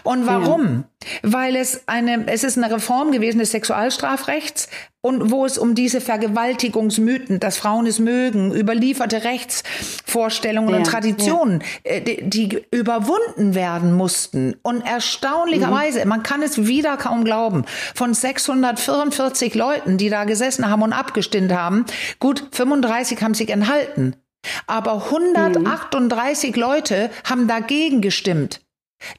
[0.02, 0.84] Und warum?
[1.02, 1.08] Ja.
[1.22, 4.68] Weil es eine, es ist eine Reform gewesen des Sexualstrafrechts
[5.04, 10.76] und wo es um diese Vergewaltigungsmythen, dass Frauen es mögen, überlieferte Rechtsvorstellungen ja.
[10.78, 11.92] und Traditionen, ja.
[11.92, 14.56] Äh, die, die, überwunden werden mussten.
[14.62, 16.08] Und erstaunlicherweise, mhm.
[16.08, 21.52] man kann es wieder kaum glauben, von 644 Leuten, die da gesessen haben und abgestimmt
[21.52, 21.84] haben,
[22.18, 24.16] gut 35 haben sich enthalten.
[24.66, 26.62] Aber 138 mhm.
[26.62, 28.62] Leute haben dagegen gestimmt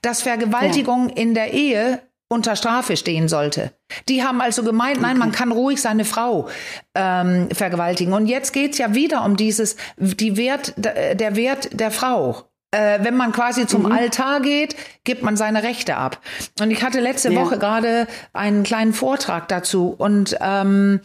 [0.02, 1.16] dass Vergewaltigung ja.
[1.16, 3.72] in der Ehe unter Strafe stehen sollte.
[4.10, 6.50] Die haben also gemeint, nein, man kann ruhig seine Frau
[6.96, 8.14] ähm, vergewaltigen.
[8.14, 12.50] Und jetzt geht's ja wieder um dieses, die Wert, der Wert der Frau.
[12.76, 13.92] Äh, wenn man quasi zum mhm.
[13.94, 16.20] Altar geht, gibt man seine Rechte ab.
[16.60, 17.40] Und ich hatte letzte ja.
[17.40, 19.96] Woche gerade einen kleinen Vortrag dazu.
[19.98, 21.00] Und ähm,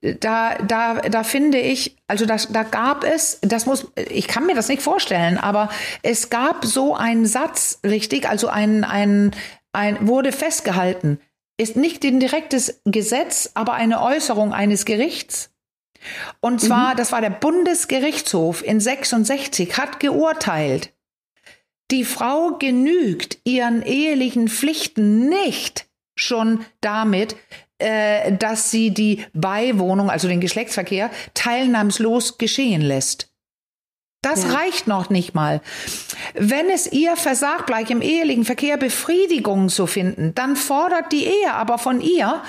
[0.00, 4.54] da, da, da finde ich, also das, da gab es, das muss, ich kann mir
[4.54, 5.68] das nicht vorstellen, aber
[6.02, 9.32] es gab so einen Satz, richtig, also ein, ein,
[9.76, 11.20] ein wurde festgehalten,
[11.58, 15.50] ist nicht ein direktes Gesetz, aber eine Äußerung eines Gerichts.
[16.40, 16.96] Und zwar, mhm.
[16.96, 20.92] das war der Bundesgerichtshof in 66, hat geurteilt,
[21.90, 25.86] die Frau genügt ihren ehelichen Pflichten nicht
[26.16, 27.36] schon damit,
[27.78, 33.30] äh, dass sie die Beiwohnung, also den Geschlechtsverkehr, teilnahmslos geschehen lässt.
[34.26, 34.54] Das ja.
[34.54, 35.60] reicht noch nicht mal.
[36.34, 41.54] Wenn es ihr versagt, gleich im ehelichen Verkehr Befriedigung zu finden, dann fordert die Ehe
[41.54, 42.42] aber von ihr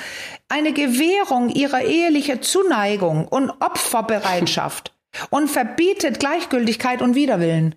[0.49, 4.91] eine Gewährung ihrer ehelichen Zuneigung und Opferbereitschaft
[5.29, 7.75] und verbietet Gleichgültigkeit und Widerwillen.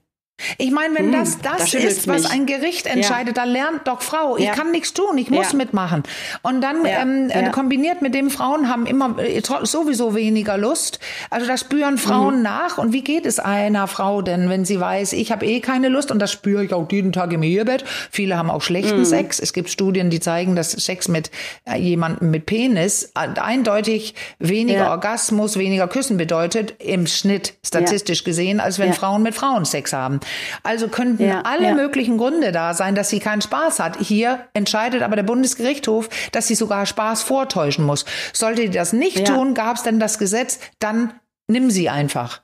[0.59, 3.45] Ich meine, wenn hm, das das, das ist, was ein Gericht entscheidet, ja.
[3.45, 4.53] da lernt doch Frau, ich ja.
[4.53, 5.59] kann nichts tun, ich muss ja.
[5.59, 6.03] mitmachen.
[6.43, 11.01] Und dann ähm, äh, kombiniert mit dem Frauen haben immer äh, sowieso weniger Lust.
[11.31, 12.43] Also das spüren Frauen mhm.
[12.43, 12.79] nach.
[12.79, 16.11] Und wie geht es einer Frau denn, wenn sie weiß, ich habe eh keine Lust
[16.11, 17.85] und das spüre ich auch jeden Tag im Ehebett.
[18.11, 19.05] Viele haben auch schlechten mhm.
[19.05, 19.39] Sex.
[19.39, 21.31] Es gibt Studien, die zeigen, dass Sex mit
[21.65, 28.79] äh, jemandem mit Penis eindeutig weniger Orgasmus, weniger Küssen bedeutet, im Schnitt statistisch gesehen, als
[28.79, 30.21] wenn Frauen mit Frauen Sex haben.
[30.63, 31.75] Also könnten ja, alle ja.
[31.75, 33.99] möglichen Gründe da sein, dass sie keinen Spaß hat.
[33.99, 38.05] Hier entscheidet aber der Bundesgerichtshof, dass sie sogar Spaß vortäuschen muss.
[38.33, 39.35] Sollte die das nicht ja.
[39.35, 41.13] tun, gab es denn das Gesetz, dann
[41.49, 42.43] nimm sie einfach.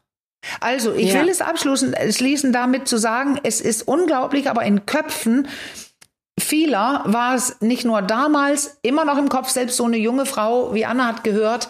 [0.61, 5.49] Also, ich will es abschließen, schließen damit zu sagen, es ist unglaublich, aber in Köpfen
[6.39, 10.75] vieler war es nicht nur damals, immer noch im Kopf, selbst so eine junge Frau
[10.75, 11.69] wie Anna hat gehört,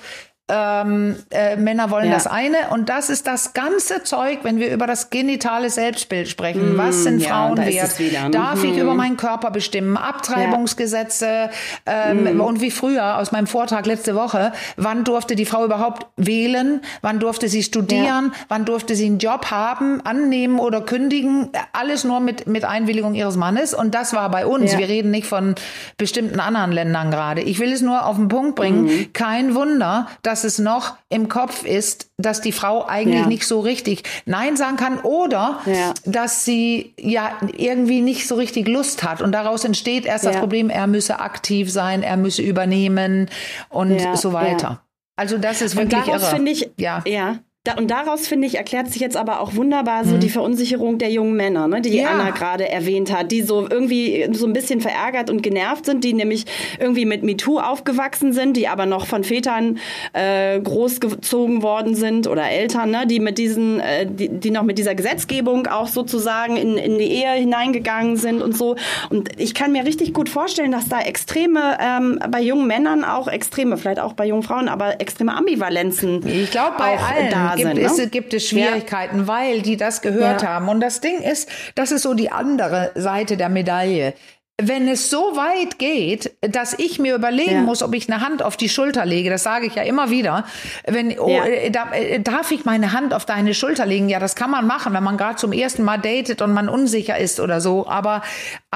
[0.49, 2.15] ähm, äh, Männer wollen Ja.
[2.15, 6.77] das eine und das ist das ganze Zeug, wenn wir über das genitale Selbstbild sprechen.
[6.79, 8.35] Was sind Mm, ja, Frauen da wert?
[8.35, 8.79] Darf ich Mhm.
[8.79, 9.97] über meinen Körper bestimmen?
[9.97, 11.51] Abtreibungsgesetze
[11.85, 16.81] ähm, und wie früher aus meinem Vortrag letzte Woche, wann durfte die Frau überhaupt wählen?
[17.03, 18.33] Wann durfte sie studieren?
[18.49, 21.51] Wann durfte sie einen Job haben, annehmen oder kündigen?
[21.73, 24.73] Alles nur mit, mit Einwilligung ihres Mannes und das war bei uns.
[24.73, 24.79] Ja.
[24.79, 25.55] Wir reden nicht von
[25.99, 27.41] bestimmten anderen Ländern gerade.
[27.43, 28.85] Ich will es nur auf den Punkt bringen.
[28.85, 29.13] Mhm.
[29.13, 33.27] Kein Wunder, dass es noch im Kopf ist, dass die Frau eigentlich Ja.
[33.27, 35.95] nicht so richtig Nein sagen kann oder Ja.
[36.05, 39.23] dass sie ja irgendwie nicht so richtig Lust hat.
[39.23, 40.41] Und daraus entsteht erst das Ja.
[40.41, 43.29] Problem, er müsse aktiv sein, er müsse übernehmen
[43.69, 44.83] und so weiter.
[45.17, 46.31] Also das ist Und wirklich daraus irre.
[46.37, 47.03] finde ich, ja.
[47.07, 47.39] ja.
[47.67, 51.11] Da, und daraus, finde ich, erklärt sich jetzt aber auch wunderbar so die Verunsicherung der
[51.11, 51.97] jungen Männer, ne, die, Mhm.
[51.97, 52.11] Ja.
[52.11, 56.13] Anna gerade erwähnt hat, die so irgendwie so ein bisschen verärgert und genervt sind, die
[56.13, 56.45] nämlich
[56.79, 59.79] irgendwie mit MeToo aufgewachsen sind, die aber noch von Vätern
[60.13, 64.79] äh, großgezogen worden sind oder Eltern, ne, die mit diesen, äh, die, die noch mit
[64.79, 68.77] dieser Gesetzgebung auch sozusagen in, in die Ehe hineingegangen sind und so.
[69.11, 73.27] Und ich kann mir richtig gut vorstellen, dass da extreme, ähm, bei jungen Männern auch
[73.29, 77.56] extreme, vielleicht auch bei jungen Frauen, aber extreme Ambivalenzen Ich glaube, bei auch allen da
[77.57, 78.07] gibt, sind, es, ne?
[78.09, 80.49] gibt es Schwierigkeiten, weil die das gehört Ja.
[80.49, 80.69] haben.
[80.69, 84.15] Und das Ding ist, das ist so die andere Seite der Medaille.
[84.59, 87.61] Wenn es so weit geht, dass ich mir überlegen Ja.
[87.61, 90.47] muss, ob ich eine Hand auf die Schulter lege, das sage ich ja immer wieder.
[90.87, 91.45] Wenn oh, Ja.
[91.45, 94.09] äh, da, äh, darf ich meine Hand auf deine Schulter legen?
[94.09, 97.19] Ja, das kann man machen, wenn man gerade zum ersten Mal datet und man unsicher
[97.19, 97.87] ist oder so.
[97.87, 98.23] Aber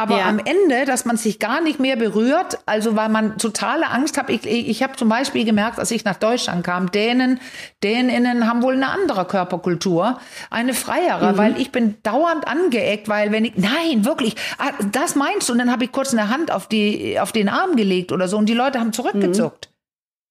[0.01, 0.29] aber Ja.
[0.29, 4.31] am Ende, dass man sich gar nicht mehr berührt, also weil man totale Angst hat.
[4.31, 7.41] Ich, ich, habe zum Beispiel gemerkt, als ich nach Deutschland kam, Dänen,
[7.83, 10.19] Däninnen haben wohl eine andere Körperkultur,
[10.51, 15.49] eine freiere, weil ich bin dauernd angeeckt, weil wenn ich, nein, wirklich, ah, das meinst
[15.49, 15.53] du?
[15.53, 18.39] Und dann habe ich kurz eine Hand auf die, auf den Arm gelegt oder so
[18.39, 19.70] und die Leute haben zurückgezuckt.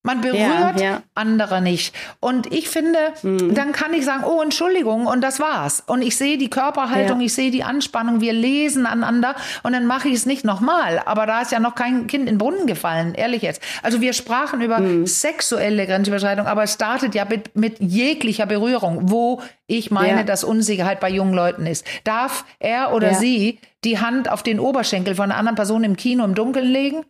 [0.02, 1.02] Man berührt Ja, ja.
[1.14, 1.94] andere nicht.
[2.22, 5.84] Und ich finde, dann kann ich sagen, oh, Entschuldigung, und das war's.
[5.86, 7.26] Und ich sehe die Körperhaltung, Ja.
[7.26, 11.02] ich sehe die Anspannung, wir lesen aneinander und dann mache ich es nicht nochmal.
[11.06, 13.62] Aber da ist ja noch kein Kind in den Brunnen gefallen, ehrlich jetzt.
[13.84, 19.42] Also wir sprachen über sexuelle Grenzüberschreitung, aber es startet ja mit, mit jeglicher Berührung, wo
[19.68, 21.86] ich meine, dass Unsicherheit bei jungen Leuten ist.
[22.06, 26.24] Darf er oder sie die Hand auf den Oberschenkel von einer anderen Person im Kino
[26.24, 27.04] im Dunkeln legen?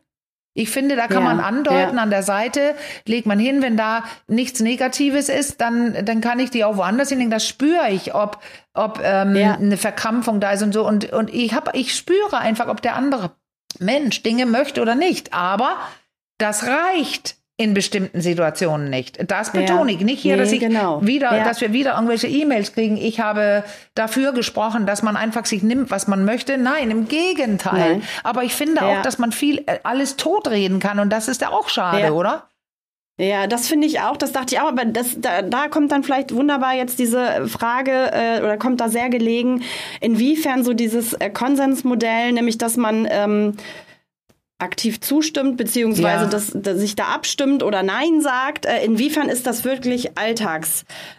[0.59, 2.01] Ich finde, da kann Ja, man andeuten ja.
[2.03, 6.51] an der Seite, legt man hin, wenn da nichts Negatives ist, dann, dann kann ich
[6.51, 7.31] die auch woanders hinlegen.
[7.31, 8.39] Das spüre ich, ob,
[8.73, 9.53] ob ähm, Ja.
[9.55, 10.85] eine Verkrampfung da ist und so.
[10.87, 13.31] Und, und ich, hab, ich spüre einfach, ob der andere
[13.79, 15.33] Mensch Dinge möchte oder nicht.
[15.33, 15.77] Aber
[16.37, 19.19] das reicht in bestimmten Situationen nicht.
[19.29, 19.97] Das betone Ja.
[19.97, 21.05] ich nicht hier, Nee, dass ich genau.
[21.05, 21.43] wieder, Ja.
[21.43, 22.95] dass wir wieder irgendwelche E-Mails kriegen.
[22.95, 26.57] Ich habe dafür gesprochen, dass man einfach sich nimmt, was man möchte.
[26.57, 27.95] Nein, im Gegenteil.
[27.95, 28.03] Nein.
[28.23, 28.87] Aber ich finde Ja.
[28.87, 32.45] auch, dass man viel äh, alles totreden kann und das ist ja auch schade, oder?
[33.17, 36.03] Ja, das finde ich auch, das dachte ich auch, aber das, da, da kommt dann
[36.05, 39.63] vielleicht wunderbar jetzt diese Frage äh, oder kommt da sehr gelegen,
[39.99, 43.57] inwiefern so dieses äh, Konsensmodell, nämlich dass man ähm,
[44.59, 46.29] aktiv zustimmt, beziehungsweise Ja.
[46.29, 50.17] dass, dass sich da abstimmt oder Nein sagt, äh, inwiefern ist das wirklich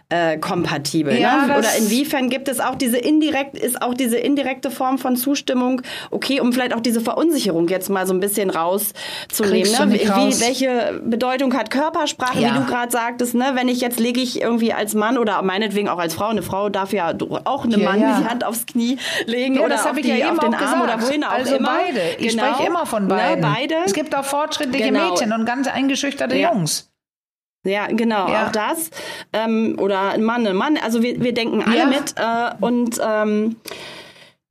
[0.09, 1.13] alltagskompatibel?
[1.13, 1.57] Äh, Ja, ne?
[1.57, 6.39] Oder inwiefern gibt es auch diese indirekt, ist auch diese indirekte Form von Zustimmung okay,
[6.39, 9.71] um vielleicht auch diese Verunsicherung jetzt mal so ein bisschen rauszunehmen.
[9.71, 9.99] Ne?
[9.99, 10.39] Wie, raus.
[10.41, 12.53] welche Bedeutung hat Körpersprache, Ja.
[12.53, 13.51] wie du gerade sagtest, ne?
[13.55, 16.69] Wenn ich jetzt lege ich irgendwie als Mann oder meinetwegen auch als Frau, eine Frau
[16.69, 17.13] darf ja
[17.45, 20.31] auch einem Mann die Hand aufs Knie legen oder das auf, habe ich die, ja
[20.31, 20.83] auf den Arm gesagt.
[20.83, 21.69] oder wohin auch also immer.
[21.85, 21.99] beide.
[22.19, 22.53] Ich Genau.
[22.53, 23.53] spreche immer von Ne, beiden.
[23.69, 23.75] beide.
[23.85, 25.11] Es gibt auch fortschrittliche Genau.
[25.11, 26.51] Mädchen und ganz eingeschüchterte Ja.
[26.53, 26.89] Jungs.
[27.63, 28.47] Ja, genau, Ja.
[28.47, 28.89] auch das.
[29.33, 30.77] Ähm, oder ein Mann, ein Mann.
[30.83, 31.85] Also wir, wir denken alle Ja.
[31.85, 32.15] mit.
[32.17, 33.57] Äh, und ähm,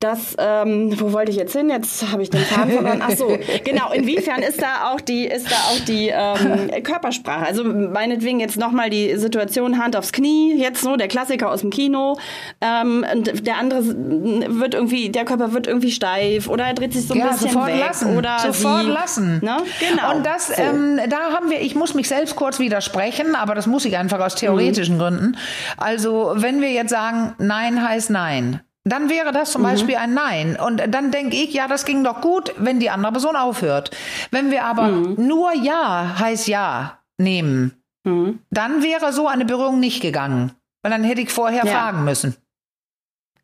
[0.01, 1.69] das, ähm, wo wollte ich jetzt hin?
[1.69, 3.01] Jetzt habe ich den Faden verloren.
[3.05, 3.91] Ach so, genau.
[3.93, 7.45] Inwiefern ist da auch die, ist da auch die ähm, Körpersprache?
[7.45, 11.69] Also meinetwegen jetzt nochmal die Situation Hand aufs Knie, jetzt so der Klassiker aus dem
[11.69, 12.17] Kino.
[12.61, 17.07] Ähm, und der andere wird irgendwie, der Körper wird irgendwie steif oder er dreht sich
[17.07, 18.17] so ein ja, bisschen sofort weg lassen.
[18.17, 19.39] oder sofort sie, lassen.
[19.43, 19.57] Ne?
[19.79, 20.15] Genau.
[20.15, 20.53] Und das, So.
[20.61, 24.19] ähm, da haben wir, ich muss mich selbst kurz widersprechen, aber das muss ich einfach
[24.19, 24.99] aus theoretischen Mhm.
[24.99, 25.37] Gründen.
[25.77, 29.53] Also, wenn wir jetzt sagen, Nein heißt Nein, dann wäre das Mhm.
[29.53, 30.57] zum Beispiel ein Nein.
[30.59, 33.91] Und dann denke ich, ja, das ging doch gut, wenn die andere Person aufhört.
[34.31, 35.27] Wenn wir aber Mhm.
[35.27, 38.39] nur Ja heißt Ja nehmen, Mhm.
[38.49, 40.51] dann wäre so eine Berührung nicht gegangen.
[40.83, 41.71] Weil dann hätte ich vorher Ja.
[41.71, 42.35] fragen müssen.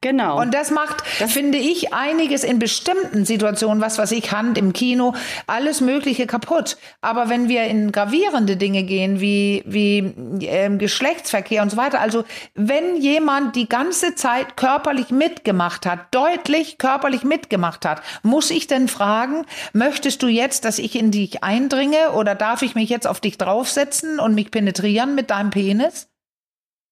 [0.01, 0.39] Genau.
[0.39, 4.71] Und das macht, das finde ich, einiges in bestimmten Situationen, was was ich Hand im
[4.71, 5.15] Kino,
[5.47, 6.77] alles Mögliche kaputt.
[7.01, 9.99] Aber wenn wir in gravierende Dinge gehen, wie, wie
[10.45, 16.77] äh, Geschlechtsverkehr und so weiter, also wenn jemand die ganze Zeit körperlich mitgemacht hat, deutlich
[16.77, 22.11] körperlich mitgemacht hat, muss ich denn fragen, möchtest du jetzt, dass ich in dich eindringe
[22.11, 26.07] oder darf ich mich jetzt auf dich draufsetzen und mich penetrieren mit deinem Penis?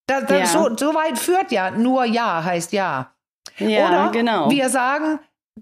[0.07, 0.45] Da, da, ja.
[0.45, 3.11] so, so weit führt ja nur Ja heißt Ja.
[3.57, 4.49] Ja, Oder genau.
[4.49, 5.19] wir sagen,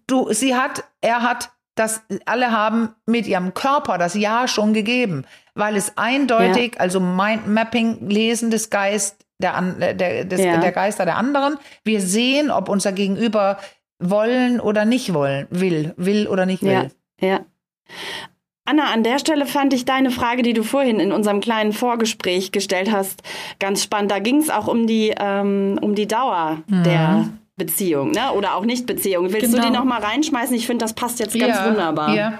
[0.07, 5.25] du, sie hat, er hat, das alle haben mit ihrem Körper das Ja schon gegeben,
[5.53, 6.81] weil es eindeutig, ja.
[6.81, 9.61] also Mindmapping, Lesen des Geist der,
[9.93, 10.57] der, des, ja.
[10.57, 11.57] der Geister der anderen.
[11.83, 13.57] Wir sehen, ob unser Gegenüber
[13.99, 16.91] wollen oder nicht wollen, will, will oder nicht will.
[17.19, 17.27] Ja.
[17.27, 17.45] ja.
[18.65, 22.51] Anna, an der Stelle fand ich deine Frage, die du vorhin in unserem kleinen Vorgespräch
[22.51, 23.21] gestellt hast,
[23.59, 24.11] ganz spannend.
[24.11, 26.83] Da ging es auch um die, ähm, um die Dauer mhm.
[26.83, 28.31] der Beziehung, ne?
[28.33, 29.31] Oder auch Nicht-Beziehung.
[29.33, 29.57] Willst genau.
[29.57, 29.79] du die genau.
[29.79, 30.55] noch mal reinschmeißen?
[30.55, 32.15] Ich finde, das passt jetzt ganz ja, wunderbar.
[32.15, 32.39] Ja.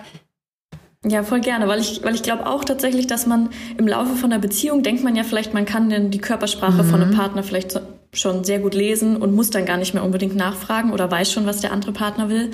[1.06, 4.32] Ja, voll gerne, weil ich, weil ich glaube auch tatsächlich, dass man im Laufe von
[4.32, 6.90] einer Beziehung denkt man ja vielleicht, man kann denn die Körpersprache mhm.
[6.90, 7.14] von einem.
[7.14, 7.82] Partner vielleicht so,
[8.14, 11.46] schon sehr gut lesen und muss dann gar nicht mehr unbedingt nachfragen oder weiß schon,
[11.46, 12.52] was der andere Partner will.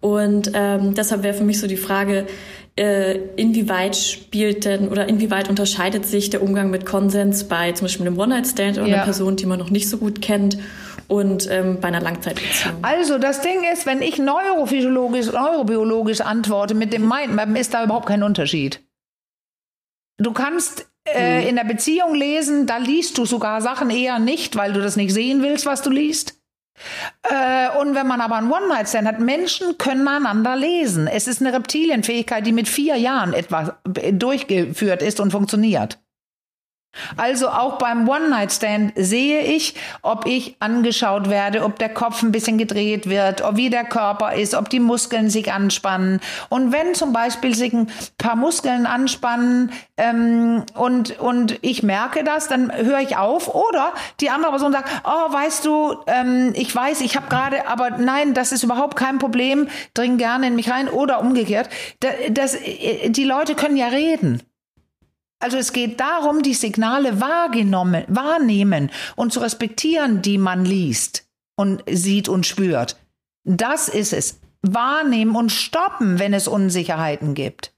[0.00, 2.26] Und ähm, deshalb wäre für mich so die Frage,
[2.76, 8.06] äh, inwieweit spielt denn oder inwieweit unterscheidet sich der Umgang mit Konsens bei zum Beispiel
[8.06, 8.94] einem One-Night-Stand oder ja.
[8.94, 10.56] einer Person, die man noch nicht so gut kennt
[11.06, 12.76] und ähm, bei einer Langzeitbeziehung.
[12.82, 18.06] Also das Ding ist, wenn ich neurophysiologisch, neurobiologisch antworte mit dem Mindmap, ist da überhaupt
[18.06, 18.80] kein Unterschied.
[20.16, 21.48] Du kannst äh, mhm.
[21.48, 25.12] in der Beziehung lesen, da liest du sogar Sachen eher nicht, weil du das nicht
[25.12, 26.41] sehen willst, was du liest.
[27.22, 31.06] Äh, und wenn man aber einen One-Night-Stand hat, Menschen können einander lesen.
[31.06, 35.98] Es ist eine Reptilienfähigkeit, die mit vier Jahren etwa durchgeführt ist und funktioniert.
[37.16, 42.58] Also auch beim One-Night-Stand sehe ich, ob ich angeschaut werde, ob der Kopf ein bisschen
[42.58, 46.20] gedreht wird, ob wie der Körper ist, ob die Muskeln sich anspannen.
[46.48, 52.48] Und wenn zum Beispiel sich ein paar Muskeln anspannen ähm, und, und ich merke das,
[52.48, 53.54] dann höre ich auf.
[53.54, 57.90] Oder die andere Person sagt, oh, weißt du, ähm, ich weiß, ich habe gerade, aber
[57.90, 60.88] nein, das ist überhaupt kein Problem, dring gerne in mich rein.
[60.88, 61.68] Oder umgekehrt.
[62.00, 64.42] Das, das, äh, die Leute können ja reden.
[65.42, 71.26] Also es geht darum, die Signale wahrgenommen, wahrnehmen und zu respektieren, die man liest
[71.56, 72.96] und sieht und spürt.
[73.44, 74.38] Das ist es.
[74.62, 77.74] Wahrnehmen und stoppen, wenn es Unsicherheiten gibt.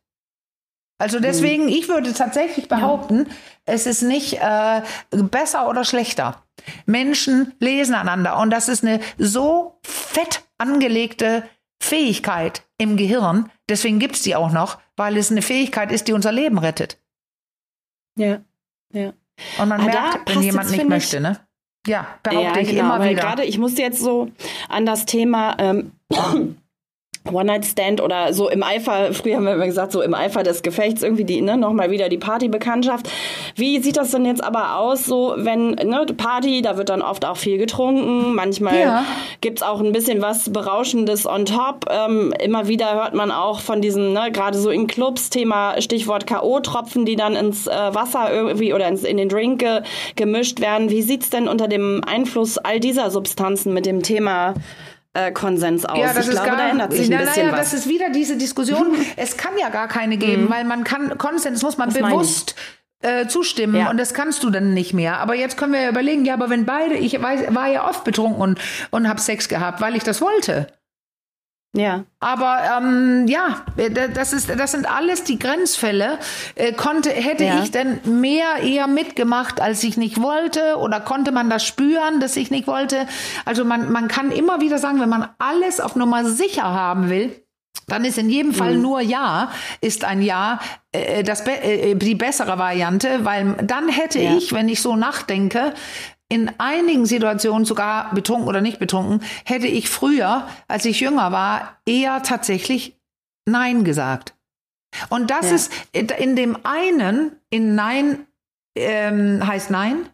[0.98, 3.34] Also deswegen, ich würde tatsächlich behaupten, ja.
[3.64, 6.44] es ist nicht äh, besser oder schlechter.
[6.84, 11.48] Menschen lesen einander und das ist eine so fett angelegte
[11.82, 13.50] Fähigkeit im Gehirn.
[13.70, 16.98] Deswegen gibt es die auch noch, weil es eine Fähigkeit ist, die unser Leben rettet.
[18.16, 18.40] Ja,
[18.92, 19.12] ja.
[19.58, 21.40] Und man ah, merkt, wenn jemand nicht möchte, ne?
[21.86, 23.20] Ja, behaupte ja, ich genau, immer wieder.
[23.20, 24.30] Gerade, ich musste jetzt so
[24.68, 25.92] an das Thema ähm,
[27.32, 31.02] One-Night-Stand oder so im Eifer, früher haben wir immer gesagt, so im Eifer des Gefechts
[31.02, 33.08] irgendwie die, ne, nochmal wieder die Partybekanntschaft.
[33.56, 37.24] Wie sieht das denn jetzt aber aus, so wenn, ne, Party, da wird dann oft
[37.24, 39.04] auch viel getrunken, manchmal ja.
[39.40, 41.86] gibt's auch ein bisschen was Berauschendes on top.
[41.88, 46.26] Ähm, immer wieder hört man auch von diesen, ne, gerade so in Clubs, Thema Stichwort
[46.26, 49.80] K.O.-Tropfen, die dann ins äh, Wasser irgendwie oder ins, in den Drink ge
[50.16, 50.90] gemischt werden.
[50.90, 54.54] Wie sieht's denn unter dem Einfluss all dieser Substanzen mit dem Thema
[55.14, 55.98] äh, Konsens aus.
[55.98, 57.70] Ja, das ich ist glaube, gar, da ändert sich ein bisschen naja, was.
[57.70, 58.96] Das ist wieder diese Diskussion.
[59.16, 60.50] es kann ja gar keine geben, mhm.
[60.50, 62.54] weil man kann Konsens muss man das bewusst
[63.00, 63.90] äh, zustimmen ja.
[63.90, 65.18] und das kannst du dann nicht mehr.
[65.20, 68.04] Aber jetzt können wir ja überlegen, ja, aber wenn beide, ich weiß, war ja oft
[68.04, 68.58] betrunken und,
[68.90, 70.66] und habe Sex gehabt, weil ich das wollte.
[71.74, 72.04] Ja.
[72.20, 76.18] Aber ähm, ja, äh, das ist, das sind alles die Grenzfälle.
[76.54, 77.62] Äh, konnte, hätte ja.
[77.62, 82.36] ich denn mehr eher mitgemacht, als ich nicht wollte, oder konnte man das spüren, dass
[82.36, 83.06] ich nicht wollte?
[83.44, 87.34] Also man, man kann immer wieder sagen, wenn man alles auf Nummer sicher haben will,
[87.88, 88.82] dann ist in jedem Fall mhm.
[88.82, 90.60] nur Ja, ist ein Ja
[90.92, 94.36] äh, das be äh, die bessere Variante, weil dann hätte ja.
[94.36, 95.74] ich, wenn ich so nachdenke,
[96.34, 101.78] in einigen Situationen sogar betrunken oder nicht betrunken, hätte ich früher, als ich jünger war,
[101.86, 102.96] eher tatsächlich
[103.46, 104.34] Nein gesagt.
[105.10, 105.54] Und das ja.
[105.54, 108.26] ist in dem einen, in Nein
[108.76, 110.08] ähm, heißt Nein,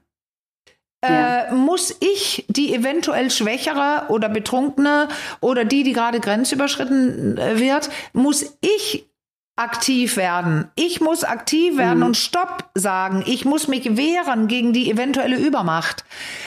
[1.02, 1.44] ja.
[1.44, 5.08] äh, muss ich die eventuell schwächere oder betrunkene
[5.40, 9.09] oder die, die gerade grenzüberschritten äh, wird, muss ich
[9.56, 10.70] aktiv werden.
[10.74, 12.06] Ich muss aktiv werden mhm.
[12.06, 13.22] und Stopp sagen.
[13.26, 16.04] Ich muss mich wehren gegen die eventuelle Übermacht.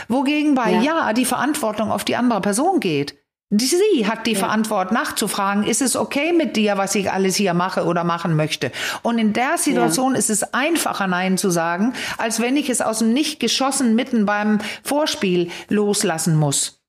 [0.08, 3.16] Wogegen bei ja, ja die Verantwortung auf die andere Person geht.
[3.56, 4.40] Sie hat die ja.
[4.40, 8.72] Verantwortung nachzufragen, ist es okay mit dir, was ich alles hier mache oder machen möchte?
[9.04, 10.20] Und in der Situation ja.
[10.20, 14.26] ist es einfacher, Nein zu sagen, als wenn ich es aus dem Nicht geschossen mitten
[14.26, 16.83] beim Vorspiel loslassen muss.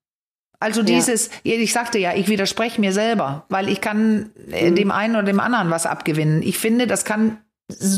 [0.64, 1.54] Also dieses, ja.
[1.56, 4.76] ich sagte ja, ich widerspreche mir selber, weil ich kann äh, mhm.
[4.76, 6.40] dem einen oder dem anderen was abgewinnen.
[6.42, 7.36] Ich finde, das kann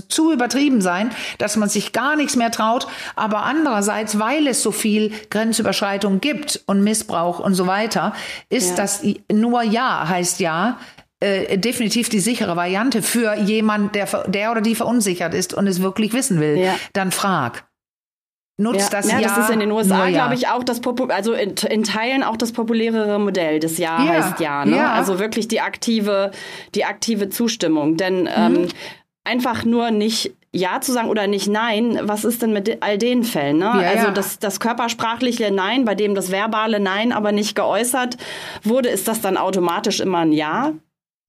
[0.09, 2.88] zu übertrieben sein, dass man sich gar nichts mehr traut.
[3.14, 8.14] Aber andererseits, weil es so viel Grenzüberschreitung gibt und Missbrauch und so weiter,
[8.48, 8.76] ist ja.
[8.76, 10.79] das nur Ja heißt Ja.
[11.18, 15.81] Äh, definitiv die sichere Variante für jemand, der, der oder die verunsichert ist und es
[15.81, 16.59] wirklich wissen will.
[16.59, 16.74] Ja.
[16.92, 17.65] Dann frag
[18.58, 19.00] nutzt ja.
[19.00, 19.18] das ja.
[19.20, 22.22] Ja, das ist in den USA, glaube ich, auch das Popu also in, in, Teilen
[22.22, 23.60] auch das populärere Modell.
[23.60, 24.12] Das Ja, ja.
[24.12, 24.64] heißt Ja.
[24.64, 24.76] Ne?
[24.76, 24.92] ja.
[24.92, 26.30] Also wirklich die aktive,
[26.74, 27.96] die aktive Zustimmung.
[27.96, 28.28] Denn mhm.
[28.36, 28.68] ähm,
[29.24, 33.24] einfach nur nicht ja zu sagen oder nicht Nein, was ist denn mit all den
[33.24, 33.58] Fällen?
[33.58, 33.64] Ne?
[33.64, 38.16] Ja, also Das, das körpersprachliche Nein, bei dem das verbale Nein aber nicht geäußert
[38.62, 40.72] wurde, ist das dann automatisch immer ein Ja?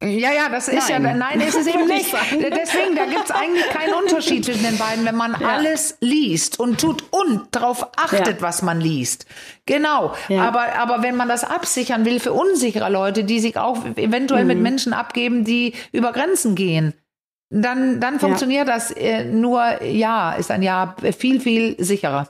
[0.04, 1.04] Ja, ja, das ist nein.
[1.04, 2.14] ja, nein, ist es eben nicht.
[2.32, 5.48] Deswegen, da gibt es eigentlich keinen Unterschied zwischen den beiden, wenn man ja.
[5.48, 8.42] alles liest und tut und darauf achtet, ja.
[8.42, 9.26] was man liest.
[9.66, 10.14] Genau.
[10.28, 10.48] Ja.
[10.48, 14.48] Aber, aber wenn man das absichern will für unsichere Leute, die sich auch eventuell mhm.
[14.48, 16.94] mit Menschen abgeben, die über Grenzen gehen,
[17.50, 22.30] dann, dann funktioniert das äh, nur, ja, ist ein Ja viel, viel sicherer.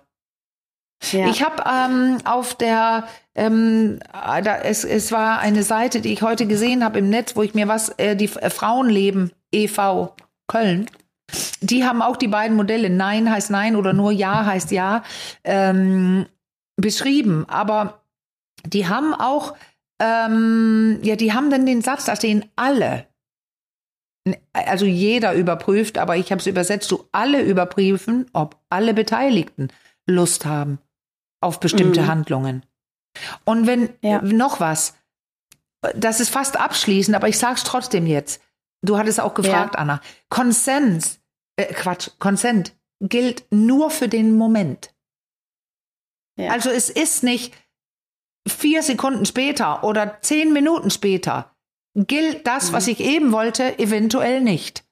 [1.12, 1.30] Ja.
[1.30, 6.48] Ich habe ähm, auf der, ähm, da, es, es war eine Seite, die ich heute
[6.48, 10.16] gesehen habe im Netz, wo ich mir was, äh, die äh, Frauenleben e.V.
[10.48, 10.90] Köln,
[11.62, 15.04] die haben auch die beiden Modelle, Nein heißt Nein oder nur Ja heißt Ja,
[15.44, 16.26] ähm,
[16.78, 17.46] beschrieben.
[17.48, 18.02] Aber
[18.66, 19.56] die haben auch,
[20.00, 23.06] ähm, ja, die haben dann den Satz, da stehen alle.
[24.52, 29.70] Also jeder überprüft, aber ich habe es übersetzt, du alle überprüfen, ob alle Beteiligten
[30.06, 30.80] Lust haben
[31.42, 32.08] auf bestimmte mhm.
[32.08, 32.66] Handlungen.
[33.46, 34.22] Und wenn ja.
[34.22, 34.96] noch was,
[35.96, 38.42] das ist fast abschließend, aber ich sag's trotzdem jetzt.
[38.82, 39.82] Du hattest auch gefragt, ja.
[39.82, 40.02] Anna.
[40.30, 41.20] Konsens,
[41.56, 44.94] äh, Quatsch, Consent gilt nur für den Moment.
[46.40, 46.52] Ja.
[46.52, 47.54] Also es ist nicht
[48.48, 51.56] vier Sekunden später oder zehn Minuten später
[51.96, 52.76] gilt das, mhm.
[52.76, 54.87] was ich eben wollte, eventuell nicht.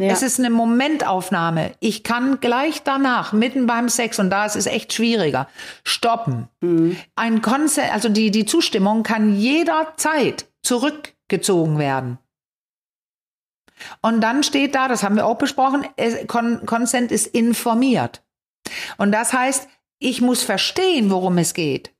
[0.00, 0.12] Ja.
[0.12, 1.72] Es ist eine Momentaufnahme.
[1.78, 5.46] Ich kann gleich danach, mitten beim Sex, und da ist es echt schwieriger,
[5.84, 6.48] stoppen.
[6.62, 6.96] Mhm.
[7.16, 12.18] Ein Konsent, also die, die Zustimmung kann jederzeit zurückgezogen werden.
[14.00, 15.86] Und dann steht da, das haben wir auch besprochen,
[16.64, 18.22] Consent ist informiert.
[18.96, 21.92] Und das heißt, ich muss verstehen, worum es geht.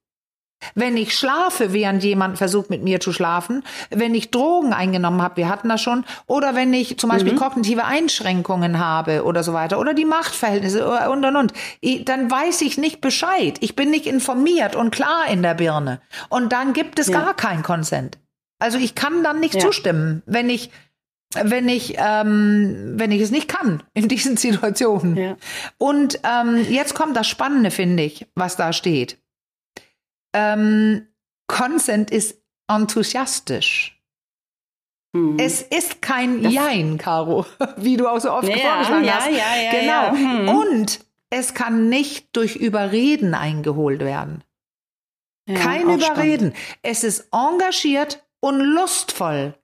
[0.74, 5.38] Wenn ich schlafe, während jemand versucht mit mir zu schlafen, wenn ich Drogen eingenommen habe,
[5.38, 7.38] wir hatten das schon, oder wenn ich zum Beispiel mhm.
[7.38, 11.52] kognitive Einschränkungen habe oder so weiter, oder die Machtverhältnisse und und und,
[12.04, 13.58] dann weiß ich nicht Bescheid.
[13.60, 16.00] Ich bin nicht informiert und klar in der Birne.
[16.28, 17.20] Und dann gibt es ja.
[17.20, 18.18] gar kein Consent.
[18.58, 19.60] Also ich kann dann nicht ja.
[19.60, 20.70] zustimmen, wenn ich
[21.34, 25.16] wenn ich ähm, wenn ich es nicht kann in diesen Situationen.
[25.16, 25.36] Ja.
[25.78, 29.16] Und ähm, jetzt kommt das Spannende, finde ich, was da steht.
[30.32, 31.08] Ähm,
[31.46, 34.00] Consent ist enthusiastisch.
[35.14, 35.38] Hm.
[35.38, 39.30] Es ist kein das Jein, Caro, wie du auch so oft ja, vorgeschlagen ja, hast.
[39.30, 40.16] Ja, ja, genau.
[40.16, 40.48] Hm.
[40.48, 44.44] Und es kann nicht durch Überreden eingeholt werden.
[45.46, 46.54] Kein Überreden.
[46.54, 46.56] Spannend.
[46.82, 49.54] Es ist engagiert und lustvoll.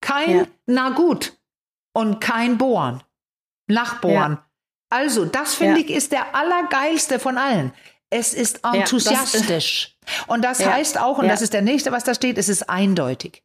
[0.00, 1.38] Kein na gut
[1.92, 3.02] und kein Bohren.
[3.68, 4.38] Nachbohren.
[4.90, 7.72] Also, das finde ich ist der allergeilste von allen.
[8.16, 9.90] Es ist enthusiastisch.
[9.90, 11.30] Ja, das, und das ja, heißt auch, und ja.
[11.30, 13.42] das ist der nächste, was da steht, es ist eindeutig.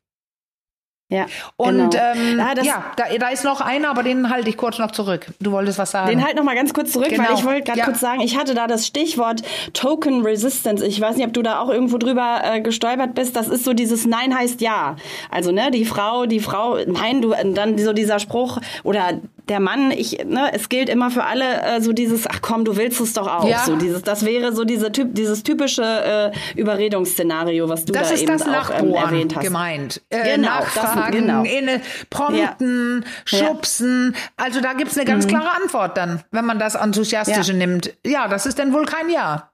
[1.12, 1.26] Ja.
[1.58, 2.04] Und genau.
[2.16, 5.28] ähm, ja, ja da, da, ist noch einer, aber den halte ich kurz noch zurück.
[5.42, 6.08] Du wolltest was sagen.
[6.08, 7.28] Den halt noch mal ganz kurz zurück, genau.
[7.28, 7.86] weil ich wollte gerade ja.
[7.86, 9.42] kurz sagen, ich hatte da das Stichwort
[9.74, 10.86] Token Resistance.
[10.86, 13.36] Ich weiß nicht, ob du da auch irgendwo drüber äh, gestolpert bist.
[13.36, 14.96] Das ist so dieses Nein heißt Ja.
[15.30, 19.20] Also ne, die Frau, die Frau, nein, du, dann so dieser Spruch oder
[19.52, 22.78] der Mann, ich, ne, es gilt immer für alle äh, so dieses, ach komm, du
[22.78, 23.46] willst es doch auch.
[23.46, 23.60] Ja.
[23.66, 28.28] So dieses, das wäre so diese dieses typische äh, Überredungsszenario, was du das da eben
[28.28, 29.44] das auch ähm, erwähnt hast.
[29.44, 30.02] gemeint.
[30.10, 31.44] Äh, genau, nachfragen, genau.
[31.44, 33.38] inne, prompten, ja.
[33.40, 34.16] schubsen.
[34.38, 35.32] Also da gibt's eine ganz mhm.
[35.32, 37.58] klare Antwort dann, wenn man das Enthusiastische ja.
[37.58, 37.94] nimmt.
[38.06, 39.52] Ja, das ist dann wohl kein Ja.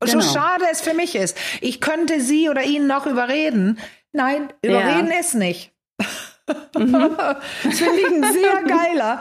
[0.00, 0.20] Genau.
[0.20, 1.38] So schade es für mich ist.
[1.60, 3.78] Ich könnte sie oder ihn noch überreden.
[4.12, 5.72] Nein, überreden ist nicht.
[6.76, 7.16] Mhm.
[7.64, 9.20] das finde ich ein sehr geiler.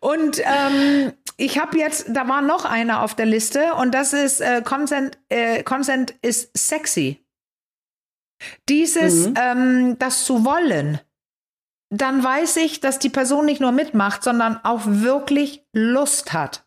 [0.00, 4.40] Und ähm, ich habe jetzt, da war noch einer auf der Liste und das ist
[4.40, 7.24] äh, Consent, äh, Consent ist sexy.
[8.68, 9.34] Dieses, mhm.
[9.36, 11.00] ähm, das zu wollen,
[11.90, 16.64] dann weiß ich, dass die Person nicht nur mitmacht, sondern auch wirklich Lust hat.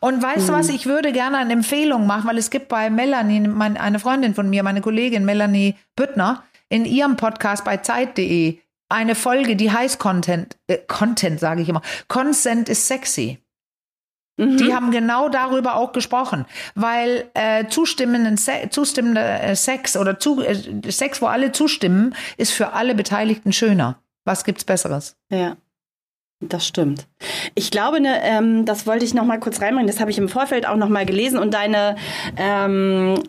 [0.00, 0.46] Und weißt mhm.
[0.46, 3.98] du was, ich würde gerne eine Empfehlung machen, weil es gibt bei Melanie, meine, eine
[3.98, 8.58] Freundin von mir, meine Kollegin Melanie Büttner, in ihrem Podcast bei Zeit.de
[8.88, 13.38] eine Folge, die heißt Content, äh, Content sage ich immer, Consent is sexy.
[14.38, 14.58] Mhm.
[14.58, 16.44] Die haben genau darüber auch gesprochen,
[16.74, 22.52] weil äh, zustimmenden Se zustimmender äh, Sex oder zu, äh, Sex, wo alle zustimmen, ist
[22.52, 23.98] für alle Beteiligten schöner.
[24.24, 25.16] Was gibt's Besseres?
[25.30, 25.56] Ja.
[26.40, 27.06] Das stimmt.
[27.54, 29.86] Ich glaube, ne, ähm, das wollte ich noch mal kurz reinbringen.
[29.86, 31.96] Das habe ich im Vorfeld auch noch mal gelesen und deine
[32.36, 33.22] ähm,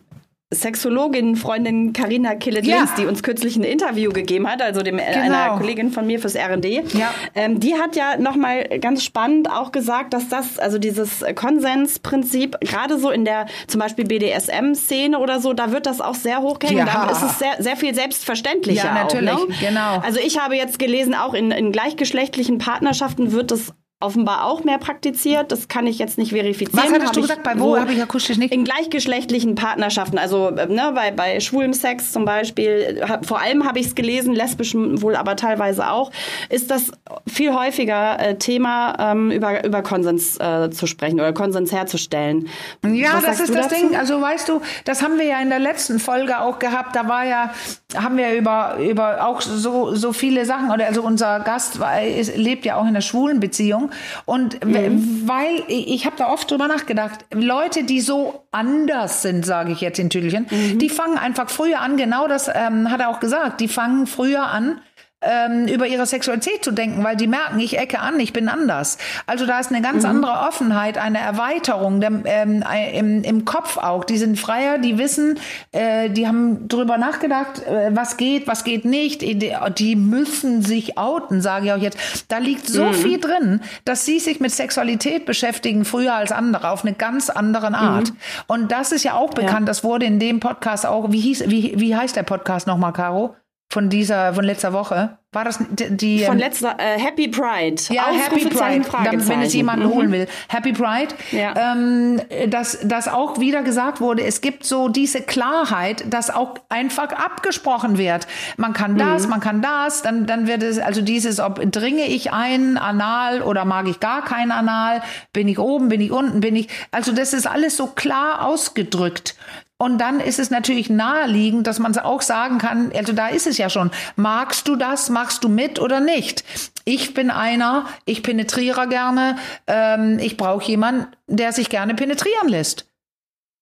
[0.54, 2.96] Sexologin, Freundin Karina Killet-Linz, ja.
[2.98, 5.22] die uns kürzlich ein Interview gegeben hat, also dem, äh, genau.
[5.22, 7.14] einer Kollegin von mir fürs R&D, ja.
[7.36, 12.98] ähm, die hat ja nochmal ganz spannend auch gesagt, dass das, also dieses Konsensprinzip, gerade
[12.98, 16.80] so in der zum Beispiel BDSM-Szene oder so, da wird das auch sehr hochgehängt.
[16.80, 16.86] Ja.
[16.86, 18.86] Da ist es sehr, sehr viel selbstverständlicher.
[18.86, 19.56] Ja, natürlich, auch, ne?
[19.60, 20.00] genau.
[20.00, 24.78] Also ich habe jetzt gelesen, auch in, in gleichgeschlechtlichen Partnerschaften wird es offenbar auch mehr
[24.78, 25.52] praktiziert.
[25.52, 26.84] Das kann ich jetzt nicht verifizieren.
[26.86, 27.42] Was hattest du gesagt?
[27.42, 28.54] Bei wo habe ich akustisch nicht?
[28.54, 33.80] In gleichgeschlechtlichen Partnerschaften, also äh, ne, bei, bei schwulem Sex zum Beispiel, vor allem habe
[33.80, 36.12] ich es gelesen, lesbischen wohl aber teilweise auch,
[36.50, 36.92] ist das
[37.26, 42.50] viel häufiger äh, Thema, ähm, über, über Konsens äh, zu sprechen oder Konsens herzustellen.
[42.86, 43.88] Ja, Was das ist das dazu?
[43.88, 43.96] Ding.
[43.96, 46.96] Also weißt du, das haben wir ja in der letzten Folge auch gehabt.
[46.96, 47.52] Da war ja,
[47.96, 52.38] haben wir über, über auch so, so viele Sachen, oder also unser Gast war, ist,
[52.38, 53.87] lebt ja auch in einer schwulen Beziehung.
[54.26, 55.28] Und mhm.
[55.28, 60.00] weil ich habe da oft drüber nachgedacht, Leute, die so anders sind, sage ich jetzt
[60.00, 60.80] in Tüdelchen, mhm.
[60.80, 64.48] die fangen einfach früher an, genau das ähm, hat er auch gesagt, die fangen früher
[64.48, 64.82] an,
[65.22, 69.00] ähm, über ihre Sexualität zu denken, weil die merken, ich ecke an, ich bin anders.
[69.26, 70.10] Also da ist eine ganz mhm.
[70.10, 72.64] andere Offenheit, eine Erweiterung der, ähm,
[72.94, 74.04] im, im Kopf auch.
[74.04, 75.40] Die sind freier, die wissen,
[75.72, 79.22] äh, die haben drüber nachgedacht, äh, was geht, was geht nicht.
[79.22, 81.98] Die müssen sich outen, sage ich auch jetzt.
[82.28, 82.94] Da liegt so mhm.
[82.94, 87.74] viel drin, dass sie sich mit Sexualität beschäftigen, früher als andere, auf eine ganz andere
[87.74, 88.12] Art.
[88.12, 88.18] Mhm.
[88.46, 89.66] Und das ist ja auch bekannt, ja.
[89.66, 93.36] das wurde in dem Podcast auch, wie hieß, wie, wie heißt der Podcast nochmal, Caro?
[93.70, 95.18] Von dieser, von letzter Woche.
[95.34, 96.24] War das die?
[96.24, 97.82] Von ähm, letzter, äh, Happy Pride.
[97.90, 99.94] Ja, Happy Pride, dann, wenn es jemanden mhm.
[99.94, 100.28] holen will.
[100.48, 101.14] Happy Pride.
[101.32, 101.74] Ja.
[101.74, 107.12] Ähm, dass, dass auch wieder gesagt wurde, es gibt so diese Klarheit, dass auch einfach
[107.12, 108.26] abgesprochen wird.
[108.56, 109.32] Man kann das, mhm.
[109.32, 113.66] man kann das, dann, dann wird es, also dieses, ob dringe ich ein, anal oder
[113.66, 115.04] mag ich gar kein anal,
[115.34, 119.36] bin ich oben, bin ich unten, bin ich, also das ist alles so klar ausgedrückt.
[119.80, 123.60] Und dann ist es natürlich naheliegend, dass man auch sagen kann, also da ist es
[123.60, 126.44] ja schon, magst du das, machst du mit oder nicht?
[126.84, 132.90] Ich bin einer, ich penetriere gerne, ähm, ich brauche jemanden, der sich gerne penetrieren lässt.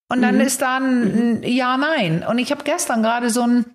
[0.08, 0.42] Und dann mhm.
[0.42, 1.44] ist dann mhm.
[1.44, 2.26] ja, nein.
[2.28, 3.66] Und ich habe gestern gerade so ein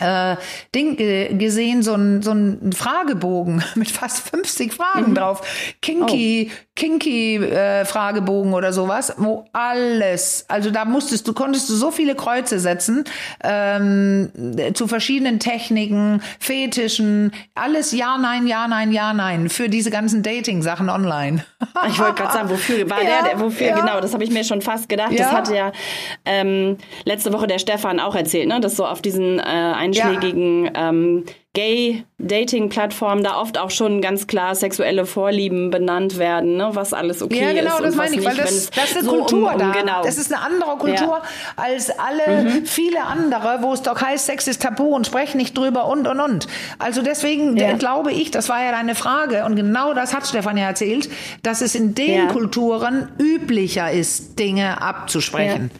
[0.00, 0.36] äh,
[0.74, 5.14] Ding ge gesehen, so ein, so ein Fragebogen mit fast 50 Fragen mhm.
[5.14, 5.74] drauf.
[5.82, 6.56] Kinky, oh.
[6.74, 12.14] Kinky äh, Fragebogen oder sowas, wo alles, also da musstest du, konntest du so viele
[12.14, 13.04] Kreuze setzen
[13.42, 14.30] ähm,
[14.74, 20.88] zu verschiedenen Techniken, Fetischen, alles ja, nein, ja, nein, ja, nein, für diese ganzen Dating-Sachen
[20.88, 21.44] online.
[21.88, 23.80] Ich wollte gerade sagen, wofür war ja, der, der, wofür, ja.
[23.80, 25.12] genau, das habe ich mir schon fast gedacht.
[25.12, 25.18] Ja.
[25.18, 25.72] Das hatte ja
[26.24, 31.24] ähm, letzte Woche der Stefan auch erzählt, ne, dass so auf diesen äh, einschlägigen ähm,
[31.58, 36.70] Gay-Dating-Plattformen da oft auch schon ganz klar sexuelle Vorlieben benannt werden, ne?
[36.74, 37.40] was alles okay ist.
[37.40, 39.58] Ja, genau, ist das meine ich, weil das, das ist eine so Kultur um, um,
[39.58, 39.72] da.
[39.72, 40.02] Genau.
[40.04, 41.22] Das ist eine andere Kultur ja.
[41.56, 42.64] als alle, mhm.
[42.64, 46.20] viele andere, wo es doch heißt, Sex ist tabu und sprechen nicht drüber und, und,
[46.20, 46.46] und.
[46.78, 47.72] Also deswegen ja.
[47.72, 51.10] glaube ich, das war ja deine Frage und genau das hat Stefan ja erzählt,
[51.42, 52.32] dass es in den ja.
[52.32, 55.72] Kulturen üblicher ist, Dinge abzusprechen.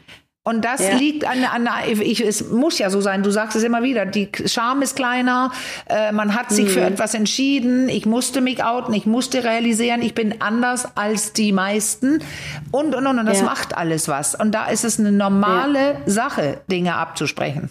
[0.49, 0.97] Und das ja.
[0.97, 4.31] liegt an, an ich, es muss ja so sein, du sagst es immer wieder, die
[4.47, 5.53] Scham ist kleiner,
[5.91, 6.71] äh, man hat sich mhm.
[6.71, 11.53] für etwas entschieden, ich musste mich outen, ich musste realisieren, ich bin anders als die
[11.53, 12.23] meisten
[12.71, 13.45] und, und, und, und das ja.
[13.45, 14.35] macht alles was.
[14.35, 15.97] Und da ist es eine normale ja.
[16.07, 17.69] Sache, Dinge abzusprechen.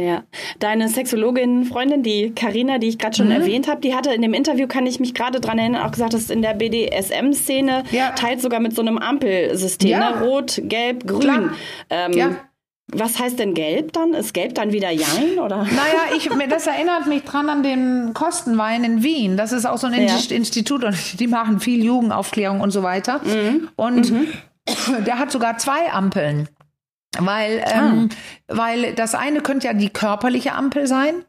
[0.00, 0.24] Ja,
[0.58, 3.32] deine Sexologin, Freundin, die Karina, die ich gerade schon mhm.
[3.32, 6.14] erwähnt habe, die hatte in dem Interview, kann ich mich gerade dran erinnern, auch gesagt,
[6.14, 8.10] dass in der BDSM-Szene ja.
[8.12, 10.10] teilt sogar mit so einem Ampelsystem, ja.
[10.10, 10.24] ne?
[10.24, 11.50] rot, gelb, grün.
[11.90, 12.36] Ähm, ja.
[12.92, 14.14] Was heißt denn gelb dann?
[14.14, 15.58] Ist gelb dann wieder Jein oder?
[15.64, 19.36] Naja, ich, das erinnert mich dran an den Kostenwein in Wien.
[19.36, 20.16] Das ist auch so ein ja.
[20.30, 23.20] Institut und die machen viel Jugendaufklärung und so weiter.
[23.24, 23.68] Mhm.
[23.76, 24.26] Und mhm.
[25.06, 26.48] der hat sogar zwei Ampeln.
[27.18, 28.54] Weil, ähm, ah.
[28.56, 31.24] weil das eine könnte ja die körperliche Ampel sein.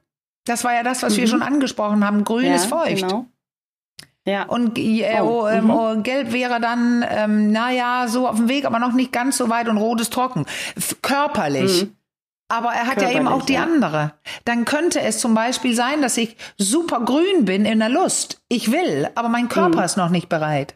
[0.46, 1.22] Das war ja das, was mhm.
[1.22, 2.24] wir schon angesprochen haben.
[2.24, 3.02] Grün ja, ist feucht.
[3.02, 3.26] Genau.
[4.26, 4.44] Ja.
[4.44, 5.70] Und äh, oh, oh, ähm, mhm.
[5.72, 9.50] oh, gelb wäre dann, ähm, naja, so auf dem Weg, aber noch nicht ganz so
[9.50, 10.46] weit und rot ist trocken.
[10.76, 11.84] F körperlich.
[11.84, 11.96] Mhm.
[12.48, 13.64] Aber er hat Körperlich, ja eben auch die ja.
[13.64, 14.14] andere.
[14.46, 18.42] Dann könnte es zum Beispiel sein, dass ich super grün bin in der Lust.
[18.50, 19.86] Ich will, aber mein Körper mhm.
[19.86, 20.76] ist noch nicht bereit.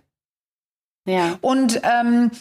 [1.06, 1.38] Ja.
[1.42, 2.38] Und ähm, äh,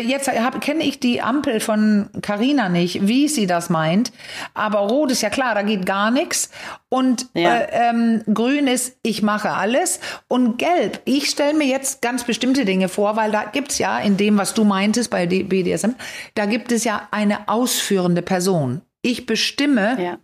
[0.00, 4.12] jetzt kenne ich die Ampel von Carina nicht, wie sie das meint.
[4.54, 6.50] Aber rot ist ja klar, da geht gar nichts.
[6.88, 7.56] Und ja.
[7.56, 10.00] äh, ähm, grün ist, ich mache alles.
[10.28, 14.16] Und gelb, ich stelle mir jetzt ganz bestimmte Dinge vor, weil da gibt's ja in
[14.16, 15.92] dem, was du meintest bei BDSM,
[16.34, 18.82] da gibt es ja eine ausführende Person.
[19.02, 20.18] Ich bestimme, ja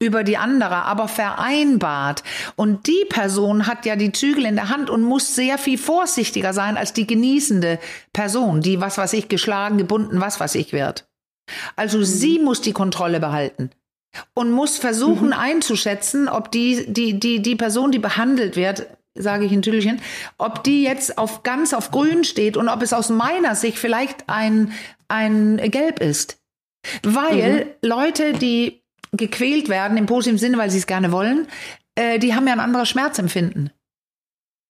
[0.00, 2.22] über die andere, aber vereinbart.
[2.56, 6.52] Und die Person hat ja die Zügel in der Hand und muss sehr viel vorsichtiger
[6.52, 7.78] sein als die genießende
[8.12, 11.08] Person, die was weiß ich, geschlagen, gebunden, was weiß ich wird.
[11.76, 12.04] Also mhm.
[12.04, 13.70] sie muss die Kontrolle behalten
[14.34, 15.34] und muss versuchen mhm.
[15.34, 20.00] einzuschätzen, ob die, die, die, die Person, die behandelt wird, sage ich in Tüdelchen,
[20.36, 24.28] ob die jetzt auf ganz auf grün steht und ob es aus meiner Sicht vielleicht
[24.28, 24.72] ein,
[25.08, 26.38] ein Gelb ist.
[27.02, 27.88] Weil mhm.
[27.88, 28.77] Leute, die
[29.12, 31.46] gequält werden im positiven Sinne, weil sie es gerne wollen,
[31.94, 33.70] äh, die haben ja ein anderes Schmerzempfinden.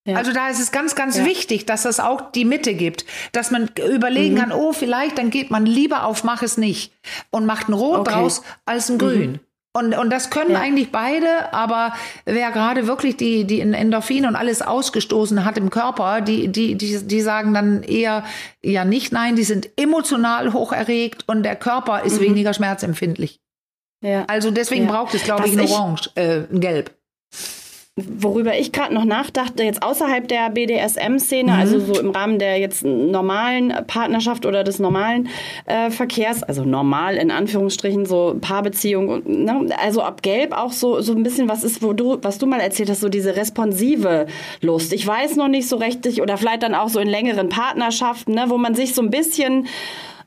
[0.08, 0.16] Ja.
[0.16, 1.26] Also da ist es ganz, ganz ja.
[1.26, 4.38] wichtig, dass es auch die Mitte gibt, dass man überlegen mhm.
[4.38, 6.92] kann, oh, vielleicht, dann geht man lieber auf, mach es nicht
[7.30, 8.12] und macht ein Rot okay.
[8.12, 8.98] draus als ein mhm.
[8.98, 9.40] Grün.
[9.74, 10.60] Und, und das können ja.
[10.60, 11.92] eigentlich beide, aber
[12.24, 17.06] wer gerade wirklich die, die Endorphine und alles ausgestoßen hat im Körper, die, die, die,
[17.06, 18.24] die sagen dann eher
[18.62, 22.24] ja nicht nein, die sind emotional hoch erregt und der Körper ist mhm.
[22.24, 23.40] weniger schmerzempfindlich.
[24.00, 24.24] Ja.
[24.28, 24.92] Also deswegen ja.
[24.92, 26.92] braucht es, glaube ich, ein Orange, äh, ein Gelb.
[28.00, 31.58] Worüber ich gerade noch nachdachte, jetzt außerhalb der BDSM-Szene, mhm.
[31.58, 35.28] also so im Rahmen der jetzt normalen Partnerschaft oder des normalen
[35.66, 39.66] äh, Verkehrs, also normal in Anführungsstrichen, so Paarbeziehung, ne?
[39.82, 42.60] also ob Gelb auch so, so ein bisschen was ist, wo du, was du mal
[42.60, 44.26] erzählt hast, so diese responsive
[44.60, 44.92] Lust.
[44.92, 48.44] Ich weiß noch nicht so richtig, oder vielleicht dann auch so in längeren Partnerschaften, ne,
[48.46, 49.66] wo man sich so ein bisschen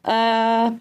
[0.03, 0.71] äh,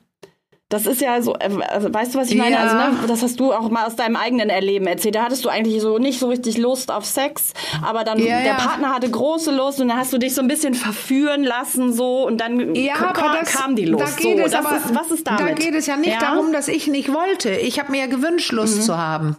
[0.70, 2.52] das ist ja so, äh, also, weißt du, was ich meine?
[2.52, 2.62] Ja.
[2.62, 5.16] Also, ne, das hast du auch mal aus deinem eigenen Erleben erzählt.
[5.16, 7.52] Da hattest du eigentlich so nicht so richtig Lust auf Sex,
[7.82, 8.54] aber dann ja, der ja.
[8.54, 12.24] Partner hatte große Lust und dann hast du dich so ein bisschen verführen lassen so
[12.24, 14.16] und dann ja, kam, das, kam die Lust.
[14.16, 15.40] Da geht so, es aber, ist, was ist damit?
[15.40, 17.50] Da geht es ja nicht darum, dass ich nicht wollte.
[17.50, 18.82] Ich habe mir ja gewünscht, Lust mhm.
[18.82, 19.36] zu haben.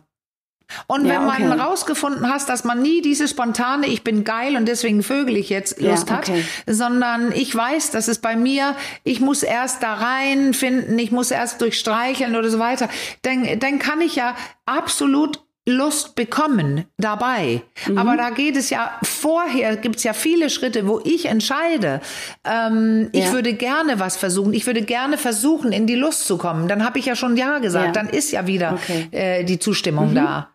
[0.87, 1.61] Und ja, wenn man okay.
[1.61, 5.79] rausgefunden hast, dass man nie diese spontane, ich bin geil und deswegen vögel ich jetzt
[5.81, 6.43] Lust ja, okay.
[6.43, 11.31] hat, sondern ich weiß, dass es bei mir, ich muss erst da reinfinden, ich muss
[11.31, 12.89] erst durchstreicheln oder so weiter,
[13.21, 17.61] dann, dann kann ich ja absolut Lust bekommen dabei.
[17.87, 17.97] Mhm.
[17.97, 22.01] Aber da geht es ja vorher, gibt es ja viele Schritte, wo ich entscheide,
[22.43, 23.21] ähm, ja.
[23.21, 26.67] ich würde gerne was versuchen, ich würde gerne versuchen, in die Lust zu kommen.
[26.67, 27.91] Dann habe ich ja schon Ja gesagt, ja.
[27.91, 29.07] dann ist ja wieder okay.
[29.11, 30.15] äh, die Zustimmung mhm.
[30.15, 30.50] da.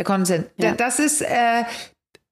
[0.00, 0.46] Der Konsens.
[0.56, 0.72] Ja.
[0.72, 1.64] Das ist, äh,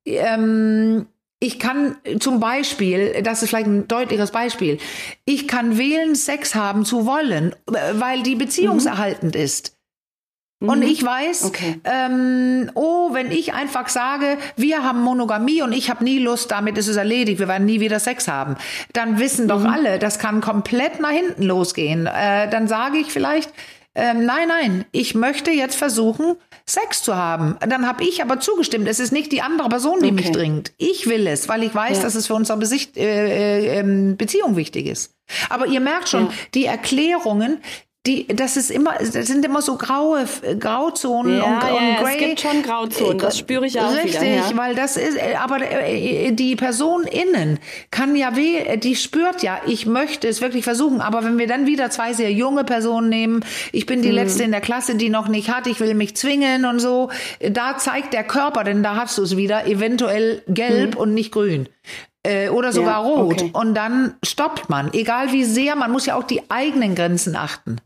[0.06, 1.04] ähm,
[1.38, 4.78] ich kann zum Beispiel, das ist vielleicht ein deutliches Beispiel,
[5.26, 9.40] ich kann wählen, Sex haben zu wollen, weil die beziehungserhaltend mhm.
[9.42, 9.76] ist.
[10.60, 10.86] Und mhm.
[10.86, 11.78] ich weiß, okay.
[11.84, 16.78] ähm, oh, wenn ich einfach sage, wir haben Monogamie und ich habe nie Lust, damit
[16.78, 18.56] ist es erledigt, wir werden nie wieder Sex haben,
[18.94, 19.66] dann wissen doch mhm.
[19.66, 22.06] alle, das kann komplett nach hinten losgehen.
[22.06, 23.52] Äh, dann sage ich vielleicht,
[23.98, 26.36] ähm, nein, nein, ich möchte jetzt versuchen,
[26.66, 27.56] Sex zu haben.
[27.66, 28.86] Dann habe ich aber zugestimmt.
[28.86, 30.14] Es ist nicht die andere Person, die okay.
[30.14, 30.72] mich dringt.
[30.76, 32.02] Ich will es, weil ich weiß, ja.
[32.04, 35.14] dass es für unsere Besicht, äh, äh, ähm, Beziehung wichtig ist.
[35.48, 36.32] Aber ihr merkt schon, ja.
[36.54, 37.60] die Erklärungen,
[38.06, 40.24] die, das ist immer, das sind immer so graue
[40.58, 42.14] Grauzonen ja, und, ja, und Grey.
[42.14, 44.56] Es gibt schon Grauzonen, das spüre ich auch Richtig, wieder, ja.
[44.56, 47.58] weil das ist, aber äh, die Person innen
[47.90, 51.66] kann ja weh, die spürt ja, ich möchte es wirklich versuchen, aber wenn wir dann
[51.66, 54.14] wieder zwei sehr junge Personen nehmen, ich bin die hm.
[54.14, 57.76] letzte in der Klasse, die noch nicht hat, ich will mich zwingen und so, da
[57.76, 61.00] zeigt der Körper, denn da hast du es wieder, eventuell gelb hm.
[61.00, 61.68] und nicht grün
[62.22, 63.42] äh, oder sogar ja, rot.
[63.42, 63.50] Okay.
[63.52, 67.80] Und dann stoppt man, egal wie sehr, man muss ja auch die eigenen Grenzen achten.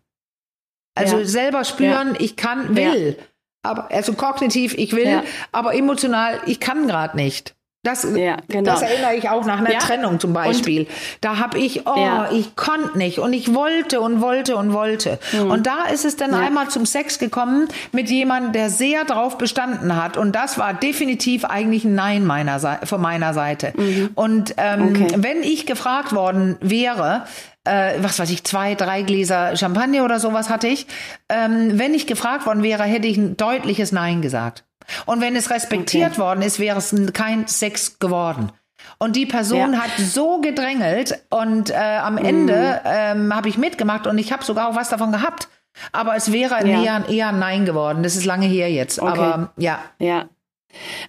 [0.94, 1.24] Also ja.
[1.24, 2.20] selber spüren, ja.
[2.20, 3.16] ich kann, will.
[3.18, 3.24] Ja.
[3.64, 5.22] Aber, also kognitiv, ich will,
[5.52, 7.54] aber emotional, ich kann gerade nicht.
[7.84, 8.70] Das, ja, genau.
[8.70, 9.76] das erinnere ich auch nach einer.
[9.80, 10.82] Trennung zum Beispiel.
[10.82, 10.88] Und,
[11.20, 12.30] da habe ich, oh, ja.
[12.30, 15.18] ich konnte nicht und ich wollte und wollte und wollte.
[15.32, 15.50] Mhm.
[15.50, 20.00] Und da ist es dann einmal zum Sex gekommen mit jemandem, der sehr drauf bestanden
[20.00, 20.16] hat.
[20.16, 23.72] Und das war definitiv eigentlich ein Nein meiner von meiner Seite.
[23.76, 24.10] Mhm.
[24.14, 25.14] Und ähm, okay.
[25.16, 27.24] wenn ich gefragt worden wäre,
[27.64, 30.86] äh, was weiß ich, zwei, drei Gläser Champagner oder sowas hatte ich.
[31.28, 34.64] Ähm, wenn ich gefragt worden wäre, hätte ich ein deutliches Nein gesagt.
[35.06, 36.20] Und wenn es respektiert okay.
[36.20, 38.50] worden ist, wäre es kein Sex geworden.
[38.98, 39.80] Und die Person ja.
[39.80, 42.88] hat so gedrängelt und äh, am Ende mm.
[42.88, 45.48] ähm, habe ich mitgemacht und ich habe sogar auch was davon gehabt.
[45.92, 46.82] Aber es wäre ja.
[46.82, 48.02] eher, eher ein Nein geworden.
[48.02, 49.00] Das ist lange her jetzt.
[49.00, 49.10] Okay.
[49.10, 49.78] Aber ja.
[49.98, 50.26] Ja.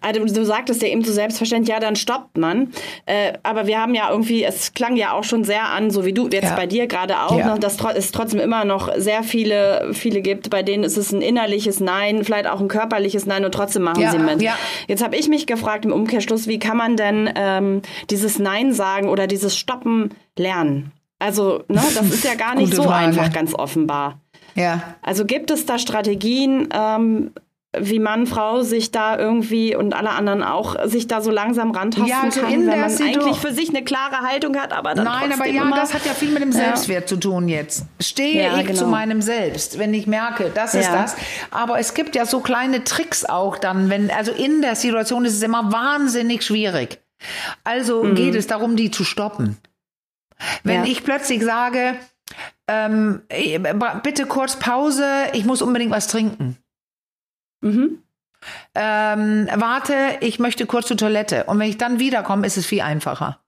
[0.02, 2.74] Also du sagtest ja eben so selbstverständlich, ja, dann stoppt man.
[3.06, 6.14] Äh, aber wir haben ja irgendwie, es klang ja auch schon sehr an, so wie
[6.14, 6.56] du jetzt ja.
[6.56, 7.54] bei dir gerade auch, ja.
[7.54, 11.22] ne, dass es trotzdem immer noch sehr viele, viele gibt, bei denen ist es ein
[11.22, 14.12] innerliches Nein, vielleicht auch ein körperliches Nein und trotzdem machen ja.
[14.12, 14.42] sie mit.
[14.88, 19.10] Jetzt habe ich mich gefragt im Umkehrschluss, wie kann man denn ähm, dieses Nein sagen
[19.10, 20.92] oder dieses Stoppen lernen?
[21.20, 23.06] Also, ne, das ist ja gar nicht so Frage.
[23.06, 24.20] einfach, ganz offenbar.
[24.56, 24.96] Ja.
[25.02, 27.32] Also gibt es da Strategien, ähm,
[27.80, 32.08] wie Mann, Frau sich da irgendwie und alle anderen auch sich da so langsam rantasten
[32.08, 35.34] Ja, also kann, wenn man eigentlich für sich eine klare Haltung hat, aber dann Nein,
[35.34, 37.86] aber ja, immer, das hat ja viel mit dem Selbstwert zu tun jetzt.
[38.00, 38.80] Stehe Ja, ich genau.
[38.80, 41.02] zu meinem Selbst, wenn ich merke, das ist Ja.
[41.02, 41.16] das.
[41.50, 45.34] Aber es gibt ja so kleine Tricks auch dann, wenn, also in der Situation ist
[45.34, 47.00] es immer wahnsinnig schwierig.
[47.64, 48.16] Also Mhm.
[48.16, 49.58] geht es darum, die zu stoppen.
[50.64, 50.92] Wenn Ja.
[50.92, 51.96] ich plötzlich sage,
[52.68, 53.22] ähm,
[54.04, 56.58] bitte kurz Pause, ich muss unbedingt was trinken.
[57.64, 58.00] Mhm.
[58.76, 61.46] Ähm, warte, ich möchte kurz zur Toilette.
[61.46, 63.40] Und wenn ich dann wiederkomme, ist es viel einfacher.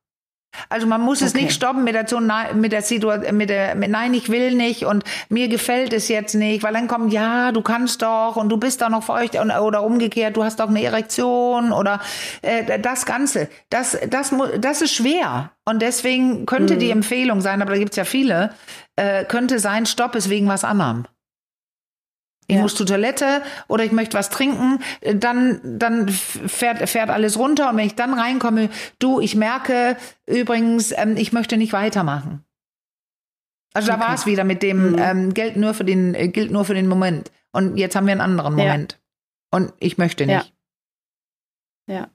[0.69, 1.43] Also man muss es Okay.
[1.43, 5.03] nicht stoppen mit der, mit der Situation, mit der, mit, nein, ich will nicht und
[5.27, 8.81] mir gefällt es jetzt nicht, weil dann kommt, ja, du kannst doch und du bist
[8.81, 11.99] doch noch feucht und, oder umgekehrt, du hast doch eine Erektion oder
[12.41, 13.49] äh, das Ganze.
[13.69, 15.51] Das, das, das ist schwer.
[15.65, 16.79] Und deswegen könnte Mhm.
[16.79, 18.53] die Empfehlung sein, aber da gibt's ja viele,
[18.95, 21.03] äh, könnte sein, stopp es wegen was anderem.
[22.47, 22.61] Ich Ja.
[22.61, 24.79] muss zur Toilette oder ich möchte was trinken,
[25.15, 28.69] dann, dann fährt, fährt alles runter und wenn ich dann reinkomme,
[28.99, 32.43] du, ich merke übrigens, ähm, ich möchte nicht weitermachen.
[33.73, 34.03] Also da Okay.
[34.07, 34.97] war es wieder mit dem Mhm.
[34.99, 38.11] ähm, gilt nur für den äh, gilt nur für den Moment und jetzt haben wir
[38.13, 38.63] einen anderen Ja.
[38.65, 38.99] Moment
[39.51, 40.53] und ich möchte nicht.
[41.87, 41.95] Ja.
[41.95, 42.07] Ja.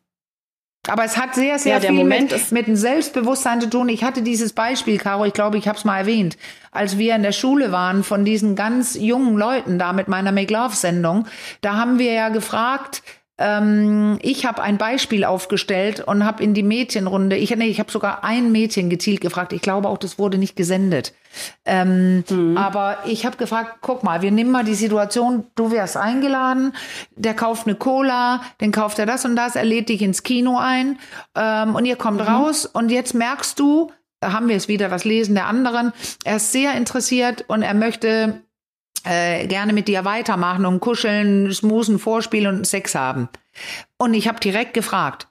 [0.88, 3.88] Aber es hat sehr, sehr Ja, viel Moment mit, dem Selbstbewusstsein zu tun.
[3.90, 6.38] Ich hatte dieses Beispiel, Caro, ich glaube, ich habe es mal erwähnt,
[6.72, 10.52] als wir in der Schule waren von diesen ganz jungen Leuten da mit meiner Make
[10.52, 11.26] Love Sendung.
[11.60, 13.02] Da haben wir ja gefragt,
[13.40, 17.90] ähm, ich habe ein Beispiel aufgestellt und habe in die Mädchenrunde, ich, nee, ich habe
[17.90, 19.54] sogar ein Mädchen gezielt gefragt.
[19.54, 21.14] Ich glaube auch, das wurde nicht gesendet.
[21.64, 22.22] Ähm,
[22.58, 26.74] Aber ich habe gefragt, guck mal, wir nehmen mal die Situation, du wärst eingeladen,
[27.16, 30.58] der kauft eine Cola, dann kauft er das und das, er lädt dich ins Kino
[30.58, 30.98] ein
[31.34, 35.04] ähm, und ihr kommt raus und jetzt merkst du, da haben wir es wieder, das
[35.04, 38.42] Lesen der anderen, er ist sehr interessiert und er möchte
[39.04, 43.28] äh, gerne mit dir weitermachen und kuscheln, schmusen, vorspielen und Sex haben.
[43.98, 45.28] Und ich habe direkt gefragt,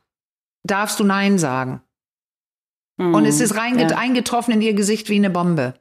[0.63, 1.81] darfst du Nein sagen?
[2.97, 3.97] Und es ist reinget ja.
[3.97, 5.73] eingetroffen in ihr Gesicht wie eine Bombe.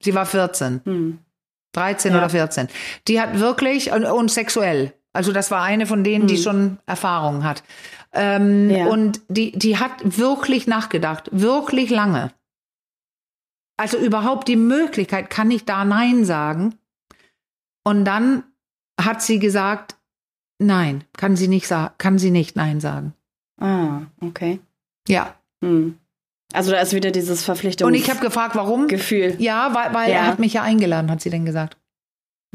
[0.00, 1.18] Sie war 14, Hm.
[1.72, 2.18] 13 Ja.
[2.18, 2.68] oder 14.
[3.08, 4.92] Die hat wirklich, und, und sexuell.
[5.12, 7.64] Also das war eine von denen, die schon Erfahrung hat.
[8.12, 8.86] Ähm, Ja.
[8.86, 12.32] Und die, die hat wirklich nachgedacht, wirklich lange.
[13.76, 16.76] Also überhaupt die Möglichkeit, kann ich da Nein sagen?
[17.86, 18.42] Und dann
[19.00, 19.94] hat sie gesagt,
[20.58, 23.14] nein, kann sie nicht sagen, kann sie nicht Nein sagen.
[23.60, 24.58] Ah, okay.
[25.06, 25.36] Ja.
[25.62, 25.96] Hm.
[26.52, 28.88] Also da ist wieder dieses Verpflichtungs Und ich habe gefragt, warum?
[28.88, 29.36] Gefühl.
[29.38, 30.16] Ja, weil, weil Ja.
[30.16, 31.76] er hat mich ja eingeladen, hat sie denn gesagt.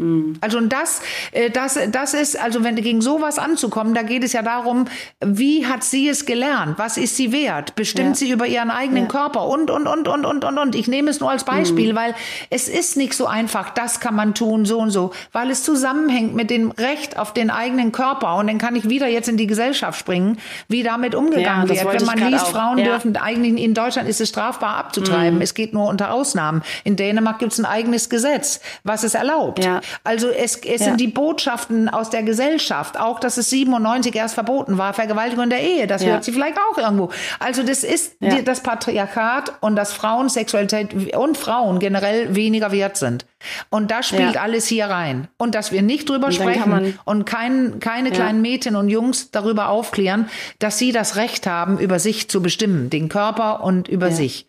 [0.01, 0.37] Hm.
[0.41, 4.33] Also und das, äh, das, das ist, also wenn gegen sowas anzukommen, da geht es
[4.33, 4.85] ja darum,
[5.23, 6.79] wie hat sie es gelernt?
[6.79, 7.75] Was ist sie wert?
[7.75, 8.15] Bestimmt Ja.
[8.15, 9.09] sie über ihren eigenen Ja.
[9.09, 10.75] Körper und, und, und, und, und, und, und.
[10.75, 12.15] Ich nehme es nur als Beispiel, weil
[12.49, 16.33] es ist nicht so einfach, das kann man tun, so und so, weil es zusammenhängt
[16.33, 18.35] mit dem Recht auf den eigenen Körper.
[18.37, 20.37] Und dann kann ich wieder jetzt in die Gesellschaft springen,
[20.67, 21.99] wie damit Ja, umgegangen das wird.
[21.99, 22.51] Wenn man liest, auch.
[22.51, 22.85] Frauen Ja.
[22.85, 25.35] dürfen eigentlich, in Deutschland ist es strafbar abzutreiben.
[25.35, 25.41] Mhm.
[25.41, 26.63] Es geht nur unter Ausnahmen.
[26.83, 29.63] In Dänemark gibt es ein eigenes Gesetz, was es erlaubt.
[29.63, 29.81] Ja.
[30.03, 30.87] Also es, es Ja.
[30.87, 35.49] sind die Botschaften aus der Gesellschaft, auch dass es 97 erst verboten war, Vergewaltigung in
[35.49, 36.09] der Ehe, das Ja.
[36.11, 37.09] hört sie vielleicht auch irgendwo.
[37.39, 38.41] Also das ist Ja.
[38.41, 43.25] das Patriarchat und dass Frauen Sexualität und Frauen generell weniger wert sind.
[43.69, 45.27] Und das spielt alles hier rein.
[45.37, 49.69] Und dass wir nicht drüber Und sprechen und kein, keine kleinen Mädchen und Jungs darüber
[49.69, 50.29] aufklären,
[50.59, 54.47] dass sie das Recht haben, über sich zu bestimmen, den Körper und über sich.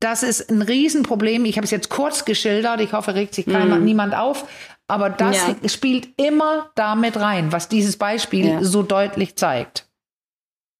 [0.00, 1.44] Das ist ein Riesenproblem.
[1.44, 2.80] Ich habe es jetzt kurz geschildert.
[2.80, 3.84] Ich hoffe, regt sich keiner, Mhm.
[3.84, 4.46] niemand auf.
[4.88, 5.68] Aber das Ja.
[5.68, 8.64] spielt immer damit rein, was dieses Beispiel Ja.
[8.64, 9.86] so deutlich zeigt.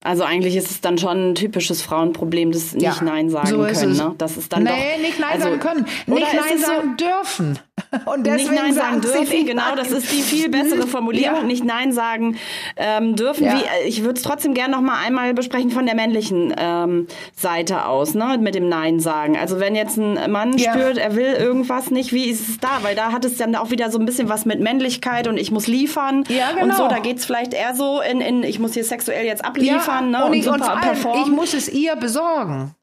[0.02, 3.58] Also eigentlich ist es dann schon ein typisches Frauenproblem, das nicht Ja, Nein sagen so
[3.58, 3.70] können.
[3.92, 3.98] es.
[3.98, 4.14] Ne?
[4.16, 5.86] Das ist dann nee, doch, nicht Nein also, sagen können.
[6.06, 7.58] Nicht Nein es so- sagen dürfen.
[8.06, 11.40] Und deswegen nicht Nein sagen dürfen, genau, das ist die viel bessere Formulierung.
[11.40, 11.42] Ja.
[11.42, 12.36] Nicht Nein sagen
[12.76, 13.44] ähm, dürfen.
[13.44, 13.54] Ja.
[13.58, 17.86] Wie, ich würde es trotzdem gerne noch mal einmal besprechen von der männlichen ähm, Seite
[17.86, 19.36] aus, ne, mit dem Nein sagen.
[19.36, 22.68] Also wenn jetzt ein Mann spürt, er will irgendwas nicht, wie ist es da?
[22.82, 25.50] Weil da hat es dann auch wieder so ein bisschen was mit Männlichkeit und ich
[25.50, 26.84] muss liefern Ja, und so.
[26.84, 26.88] genau.
[26.88, 30.24] Da geht's vielleicht eher so in, in ich muss hier sexuell jetzt abliefern, ja, ne,
[30.26, 31.22] und, ich, super und vor allem, performen.
[31.22, 32.74] ich muss es ihr besorgen.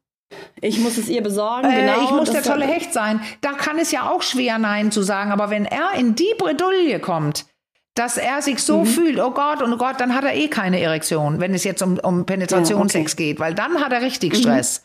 [0.60, 2.04] Ich muss es ihr besorgen, Äh, genau.
[2.04, 3.20] ich muss der tolle Hecht sein.
[3.40, 5.32] Da kann es ja auch schwer Nein zu sagen.
[5.32, 7.46] Aber wenn er in die Bredouille kommt,
[7.94, 8.58] dass er sich Mhm.
[8.58, 11.64] so fühlt, oh Gott, und oh Gott, dann hat er eh keine Erektion, wenn es
[11.64, 14.84] jetzt um, um Penetrationssex geht, weil dann hat er richtig Stress.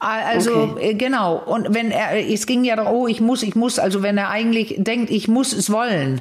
[0.00, 0.70] Also Mhm.
[0.72, 0.90] Okay.
[0.90, 1.36] äh, genau.
[1.36, 4.28] Und wenn er, es ging ja darum, oh, ich muss, ich muss, also wenn er
[4.30, 6.20] eigentlich denkt, ich muss es wollen.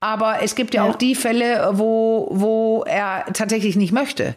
[0.00, 0.90] Aber es gibt ja, Ja.
[0.90, 4.36] auch die Fälle, wo, wo er tatsächlich nicht möchte.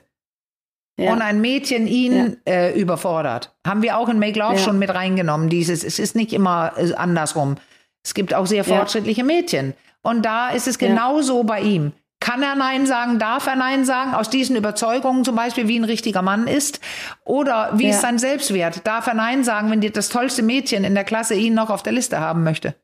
[0.98, 1.12] Ja.
[1.12, 2.54] und ein Mädchen ihn ja.
[2.54, 3.56] äh, überfordert.
[3.66, 4.60] Haben wir auch in Make Love ja.
[4.60, 7.56] schon mit reingenommen, dieses, es ist nicht immer äh, andersrum.
[8.04, 9.74] Es gibt auch sehr fortschrittliche Mädchen.
[10.02, 11.94] Und da ist es genauso bei ihm.
[12.20, 13.20] Kann er Nein sagen?
[13.20, 14.14] Darf er Nein sagen?
[14.14, 16.80] Aus diesen Überzeugungen zum Beispiel, wie ein richtiger Mann ist?
[17.26, 18.88] Oder wie ist sein Selbstwert?
[18.88, 21.92] Darf er Nein sagen, wenn das tollste Mädchen in der Klasse ihn noch auf der
[21.92, 22.76] Liste haben möchte?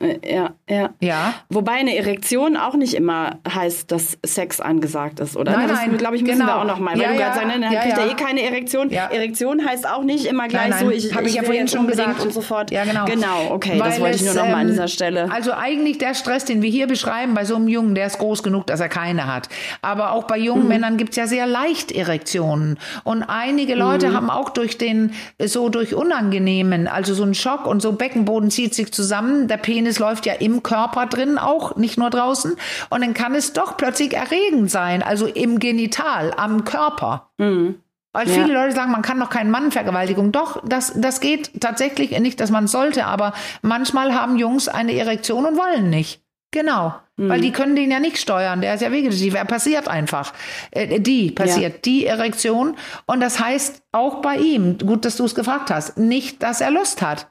[0.00, 0.90] Äh, ja, ja.
[1.00, 1.34] Ja.
[1.50, 5.52] Wobei eine Erektion auch nicht immer heißt, dass Sex angesagt ist, oder?
[5.52, 5.96] Nein, das, nein.
[5.98, 6.46] glaube ich, müssen genau.
[6.46, 6.94] wir auch noch mal.
[6.94, 7.20] Weil ja, du ja.
[7.20, 8.04] gerade sagst, ne, dann ja, kriegt ja.
[8.04, 8.90] er eh keine Erektion.
[8.90, 9.10] Ja.
[9.10, 12.20] Erektion heißt auch nicht immer gleich nein, so, ich, habe ich, ja vorhin schon gesagt
[12.20, 12.70] und sofort.
[12.70, 13.04] Ja, genau.
[13.04, 15.30] Genau, okay, Weil das wollte ich nur noch mal an ähm, dieser Stelle.
[15.30, 18.42] Also eigentlich der Stress, den wir hier beschreiben bei so einem Jungen, der ist groß
[18.42, 19.48] genug, dass er keine hat.
[19.82, 20.68] Aber auch bei jungen mhm.
[20.68, 22.78] Männern gibt es ja sehr leicht Erektionen.
[23.04, 24.16] Und einige Leute mhm.
[24.16, 28.74] haben auch durch den, so durch Unangenehmen, also so einen Schock und so Beckenboden zieht
[28.74, 32.56] sich zusammen, der Penis läuft ja im Körper drin auch, nicht nur draußen.
[32.90, 37.30] Und dann kann es doch plötzlich erregend sein, also im Genital, am Körper.
[37.38, 37.80] Mhm.
[38.12, 38.62] Weil viele ja.
[38.62, 40.32] Leute sagen, man kann doch keinen Mann Vergewaltigung.
[40.32, 43.32] Doch, das, das geht tatsächlich nicht, dass man sollte, aber
[43.62, 46.20] manchmal haben Jungs eine Erektion und wollen nicht.
[46.50, 46.94] Genau.
[47.16, 47.28] Mhm.
[47.28, 48.60] Weil die können den ja nicht steuern.
[48.60, 49.34] Der ist ja vegetativ.
[49.34, 50.32] Er passiert einfach.
[50.72, 51.80] Äh, die passiert, ja.
[51.84, 52.76] die Erektion.
[53.06, 56.72] Und das heißt auch bei ihm, gut, dass du es gefragt hast, nicht, dass er
[56.72, 57.30] Lust hat.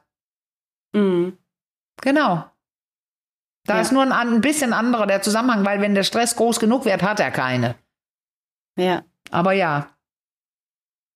[0.94, 1.38] Mhm.
[2.02, 2.46] Genau.
[3.66, 3.82] Da ja.
[3.82, 7.04] ist nur ein, ein bisschen anderer der Zusammenhang, weil wenn der Stress groß genug wird,
[7.04, 7.76] hat er keine.
[8.78, 9.04] Ja.
[9.32, 9.90] Aber ja.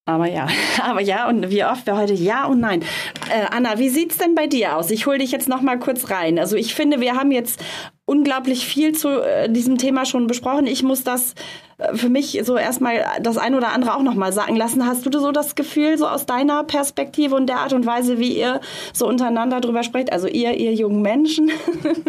[0.05, 0.47] Aber ja,
[0.84, 2.84] aber ja und wie oft wir heute ja und nein.
[3.29, 4.91] Äh, Anna, wie sieht's denn bei dir aus?
[4.91, 6.38] Ich hole dich jetzt noch mal kurz rein.
[6.38, 7.63] Also ich finde, wir haben jetzt
[8.05, 10.67] unglaublich viel zu äh, diesem Thema schon besprochen.
[10.67, 11.35] Ich muss das
[11.77, 14.85] äh, für mich so erstmal das ein oder andere auch noch mal sagen lassen.
[14.85, 18.37] Hast du so das Gefühl so aus deiner Perspektive und der Art und Weise, wie
[18.37, 18.59] ihr
[18.91, 21.49] so untereinander drüber sprecht, also ihr ihr jungen Menschen,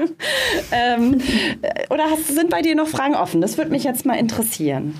[0.72, 1.20] ähm,
[1.90, 3.40] oder hast, sind bei dir noch Fragen offen?
[3.40, 4.94] Das würde mich jetzt mal interessieren.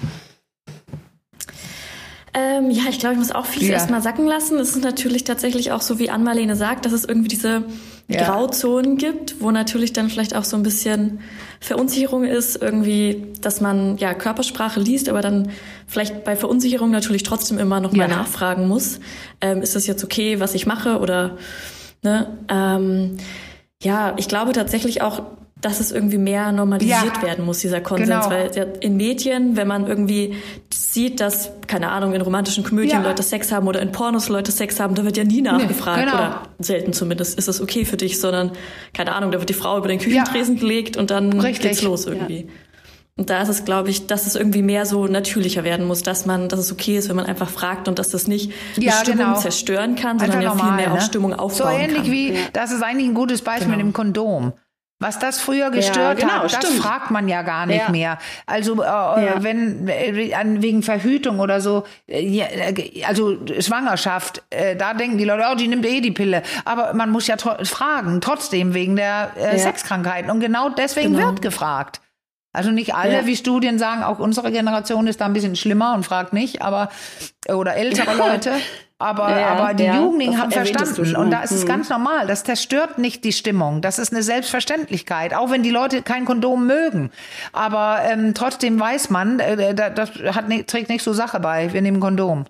[2.34, 3.74] Ähm, ja, ich glaube, ich muss auch vieles ja.
[3.74, 4.58] erstmal sacken lassen.
[4.58, 7.64] Es ist natürlich tatsächlich auch so, wie Ann-Marlene sagt, dass es irgendwie diese
[8.08, 8.24] ja.
[8.24, 11.20] Grauzonen gibt, wo natürlich dann vielleicht auch so ein bisschen
[11.60, 15.50] Verunsicherung ist, irgendwie, dass man ja Körpersprache liest, aber dann
[15.86, 18.16] vielleicht bei Verunsicherung natürlich trotzdem immer nochmal ja.
[18.16, 19.00] nachfragen muss.
[19.40, 21.38] Ähm, ist das jetzt okay, was ich mache oder
[22.02, 22.38] ne?
[22.48, 23.16] Ähm,
[23.82, 25.22] ja, ich glaube tatsächlich auch,
[25.64, 28.26] dass es irgendwie mehr normalisiert ja, werden muss, dieser Konsens.
[28.26, 28.30] Genau.
[28.30, 30.34] Weil in Medien, wenn man irgendwie
[30.72, 33.02] sieht, dass, keine Ahnung, in romantischen Komödien ja.
[33.02, 35.98] Leute Sex haben oder in Pornos Leute Sex haben, da wird ja nie nachgefragt.
[35.98, 36.16] Nee, genau.
[36.16, 38.52] Oder selten zumindest, ist das okay für dich, sondern,
[38.92, 40.60] keine Ahnung, da wird die Frau über den Küchentresen ja.
[40.60, 41.70] gelegt und dann Richtig.
[41.70, 42.48] geht's los irgendwie.
[43.16, 46.26] Und da ist es, glaube ich, dass es irgendwie mehr so natürlicher werden muss, dass
[46.26, 49.26] man, dass es okay ist, wenn man einfach fragt und dass das nicht die Stimmung
[49.26, 49.38] genau.
[49.38, 51.00] zerstören kann, sondern einfach ja normal, viel mehr ne?
[51.00, 51.76] auch Stimmung aufbauen kann.
[51.76, 52.12] So ähnlich kann.
[52.12, 52.40] wie, ja.
[52.52, 53.76] das ist eigentlich ein gutes Beispiel genau.
[53.76, 54.52] mit dem Kondom.
[55.00, 57.90] Was das früher gestört ja, genau, hat, das fragt man ja gar nicht ja.
[57.90, 58.18] mehr.
[58.46, 59.42] Also äh, ja.
[59.42, 62.42] wenn äh, wegen Verhütung oder so, äh,
[63.04, 66.42] also Schwangerschaft, äh, da denken die Leute, oh, die nimmt eh die Pille.
[66.64, 70.30] Aber man muss ja tro fragen, trotzdem wegen der äh, Sexkrankheiten.
[70.30, 71.26] Und genau deswegen genau.
[71.26, 72.00] wird gefragt.
[72.54, 76.04] Also nicht alle, wie Studien sagen, auch unsere Generation ist da ein bisschen schlimmer und
[76.04, 76.88] fragt nicht, aber
[77.48, 78.52] oder ältere Leute.
[78.98, 81.16] Aber, ja, aber die ja, Jugendlichen haben verstanden.
[81.16, 81.68] Und da ist es hm.
[81.68, 82.26] ganz normal.
[82.26, 83.80] Das zerstört nicht die Stimmung.
[83.80, 85.34] Das ist eine Selbstverständlichkeit.
[85.34, 87.10] Auch wenn die Leute kein Kondom mögen.
[87.52, 91.72] Aber ähm, trotzdem weiß man, äh, das hat, trägt nicht so Sache bei.
[91.72, 92.44] Wir nehmen Kondom.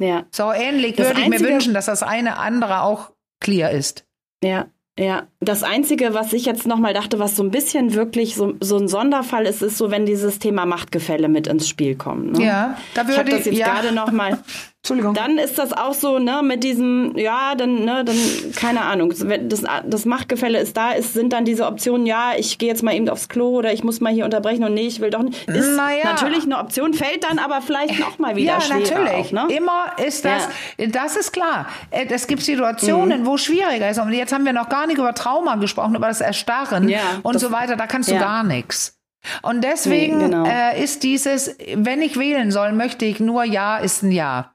[0.00, 0.26] Ja.
[0.30, 4.06] So ähnlich das würde ich mir wünschen, dass das eine andere auch clear ist.
[4.42, 4.66] Ja,
[4.98, 8.76] ja, das Einzige, was ich jetzt nochmal dachte, was so ein bisschen wirklich so, so
[8.78, 12.32] ein Sonderfall ist, ist so, wenn dieses Thema Machtgefälle mit ins Spiel kommt.
[12.32, 12.44] Ne?
[12.44, 13.18] Ja, da würde ich.
[13.18, 13.66] habe das jetzt ja.
[13.72, 14.38] gerade nochmal
[14.88, 15.14] Entschuldigung.
[15.14, 18.16] Dann ist das auch so, ne, mit diesem, ja, dann, ne, dann,
[18.56, 19.12] keine Ahnung,
[19.42, 22.94] das, das Machtgefälle ist da, ist, sind dann diese Optionen, ja, ich gehe jetzt mal
[22.94, 25.48] eben aufs Klo oder ich muss mal hier unterbrechen und nee, ich will doch nicht.
[25.48, 26.04] Ist naja.
[26.04, 29.10] natürlich eine Option, fällt dann aber vielleicht noch mal wieder Ja, natürlich.
[29.10, 29.46] Auf, ne?
[29.50, 30.86] Immer ist das, ja.
[30.86, 31.66] das ist klar.
[31.90, 33.26] Äh, es gibt Situationen, mhm.
[33.26, 33.98] wo es schwieriger ist.
[33.98, 37.34] Und jetzt haben wir noch gar nicht über Trauma gesprochen, über das Erstarren ja, und
[37.34, 37.76] das, so weiter.
[37.76, 38.98] Da kannst du gar nichts.
[39.42, 40.46] Und deswegen nee, genau.
[40.46, 44.54] äh, ist dieses, wenn ich wählen soll, möchte ich nur Ja ist ein Ja.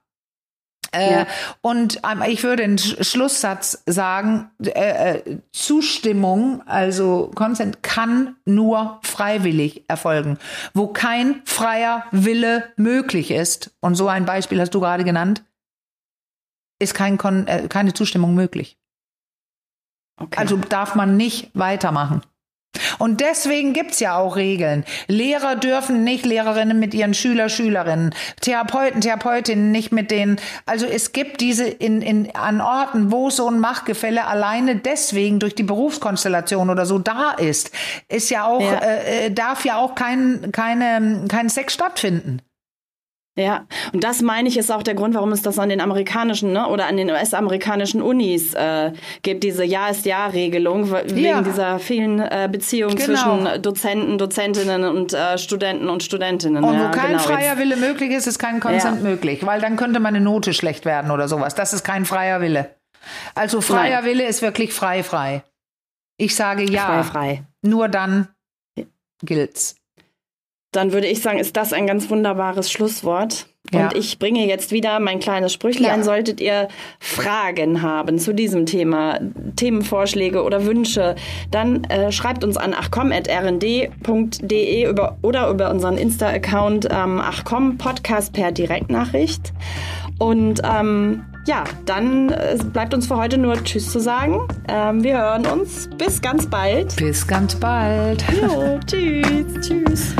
[0.93, 1.25] Äh.
[1.61, 9.83] Und ähm, ich würde einen Schlusssatz sagen, äh, äh, Zustimmung, also Consent, kann nur freiwillig
[9.87, 10.37] erfolgen.
[10.73, 15.43] Wo kein freier Wille möglich ist, und so ein Beispiel hast du gerade genannt,
[16.79, 18.77] ist kein Kon äh, keine Zustimmung möglich.
[20.17, 20.39] Okay.
[20.39, 22.21] Also darf man nicht weitermachen.
[22.99, 24.83] Und deswegen gibt's ja auch Regeln.
[25.07, 30.37] Lehrer dürfen nicht Lehrerinnen mit ihren Schüler, Schülerinnen, Therapeuten, Therapeutinnen nicht mit denen.
[30.65, 35.55] Also es gibt diese in, in, an Orten, wo so ein Machtgefälle alleine deswegen durch
[35.55, 37.71] die Berufskonstellation oder so da ist,
[38.07, 38.79] ist ja auch, ja.
[38.79, 42.41] Äh, äh darf ja auch kein, keine, kein Sex stattfinden.
[43.35, 46.53] Ja, und das meine ich ist auch der Grund, warum es das an den amerikanischen
[46.53, 48.91] ne, oder an den US-amerikanischen Unis äh,
[49.23, 51.41] gibt, diese Ja ist Ja-Regelung, wegen ja.
[51.41, 53.05] dieser vielen äh, Beziehungen genau.
[53.05, 56.63] zwischen Dozenten, Dozentinnen und äh, Studenten und Studentinnen.
[56.63, 57.19] Und wo ja, kein genau.
[57.23, 59.09] freier Wille möglich ist, ist kein Consent ja.
[59.09, 61.55] möglich, weil dann könnte meine Note schlecht werden oder sowas.
[61.55, 62.75] Das ist kein freier Wille.
[63.33, 64.05] Also freier Nein.
[64.05, 65.43] Wille ist wirklich frei, frei.
[66.17, 66.85] Ich sage ja.
[66.85, 67.43] Frei, frei.
[67.63, 68.27] Nur dann
[69.23, 69.75] gilt's
[70.75, 73.47] dann würde ich sagen, ist das ein ganz wunderbares Schlusswort.
[73.71, 73.85] Ja.
[73.85, 75.99] Und ich bringe jetzt wieder mein kleines Sprüchlein.
[75.99, 76.03] Ja.
[76.03, 76.67] Solltet ihr
[76.99, 79.21] Fragen haben zu diesem Thema,
[79.55, 81.15] Themenvorschläge oder Wünsche,
[81.49, 88.51] dann äh, schreibt uns an achcom.rnd.de über, oder über unseren Insta-Account ähm, achcom Podcast per
[88.51, 89.53] Direktnachricht.
[90.19, 94.47] Und ähm, ja, dann äh, bleibt uns für heute nur Tschüss zu sagen.
[94.67, 95.89] Ähm, wir hören uns.
[95.97, 96.95] Bis ganz bald.
[96.97, 98.23] Bis ganz bald.
[98.41, 99.27] Jo, tschüss.
[99.61, 100.15] tschüss.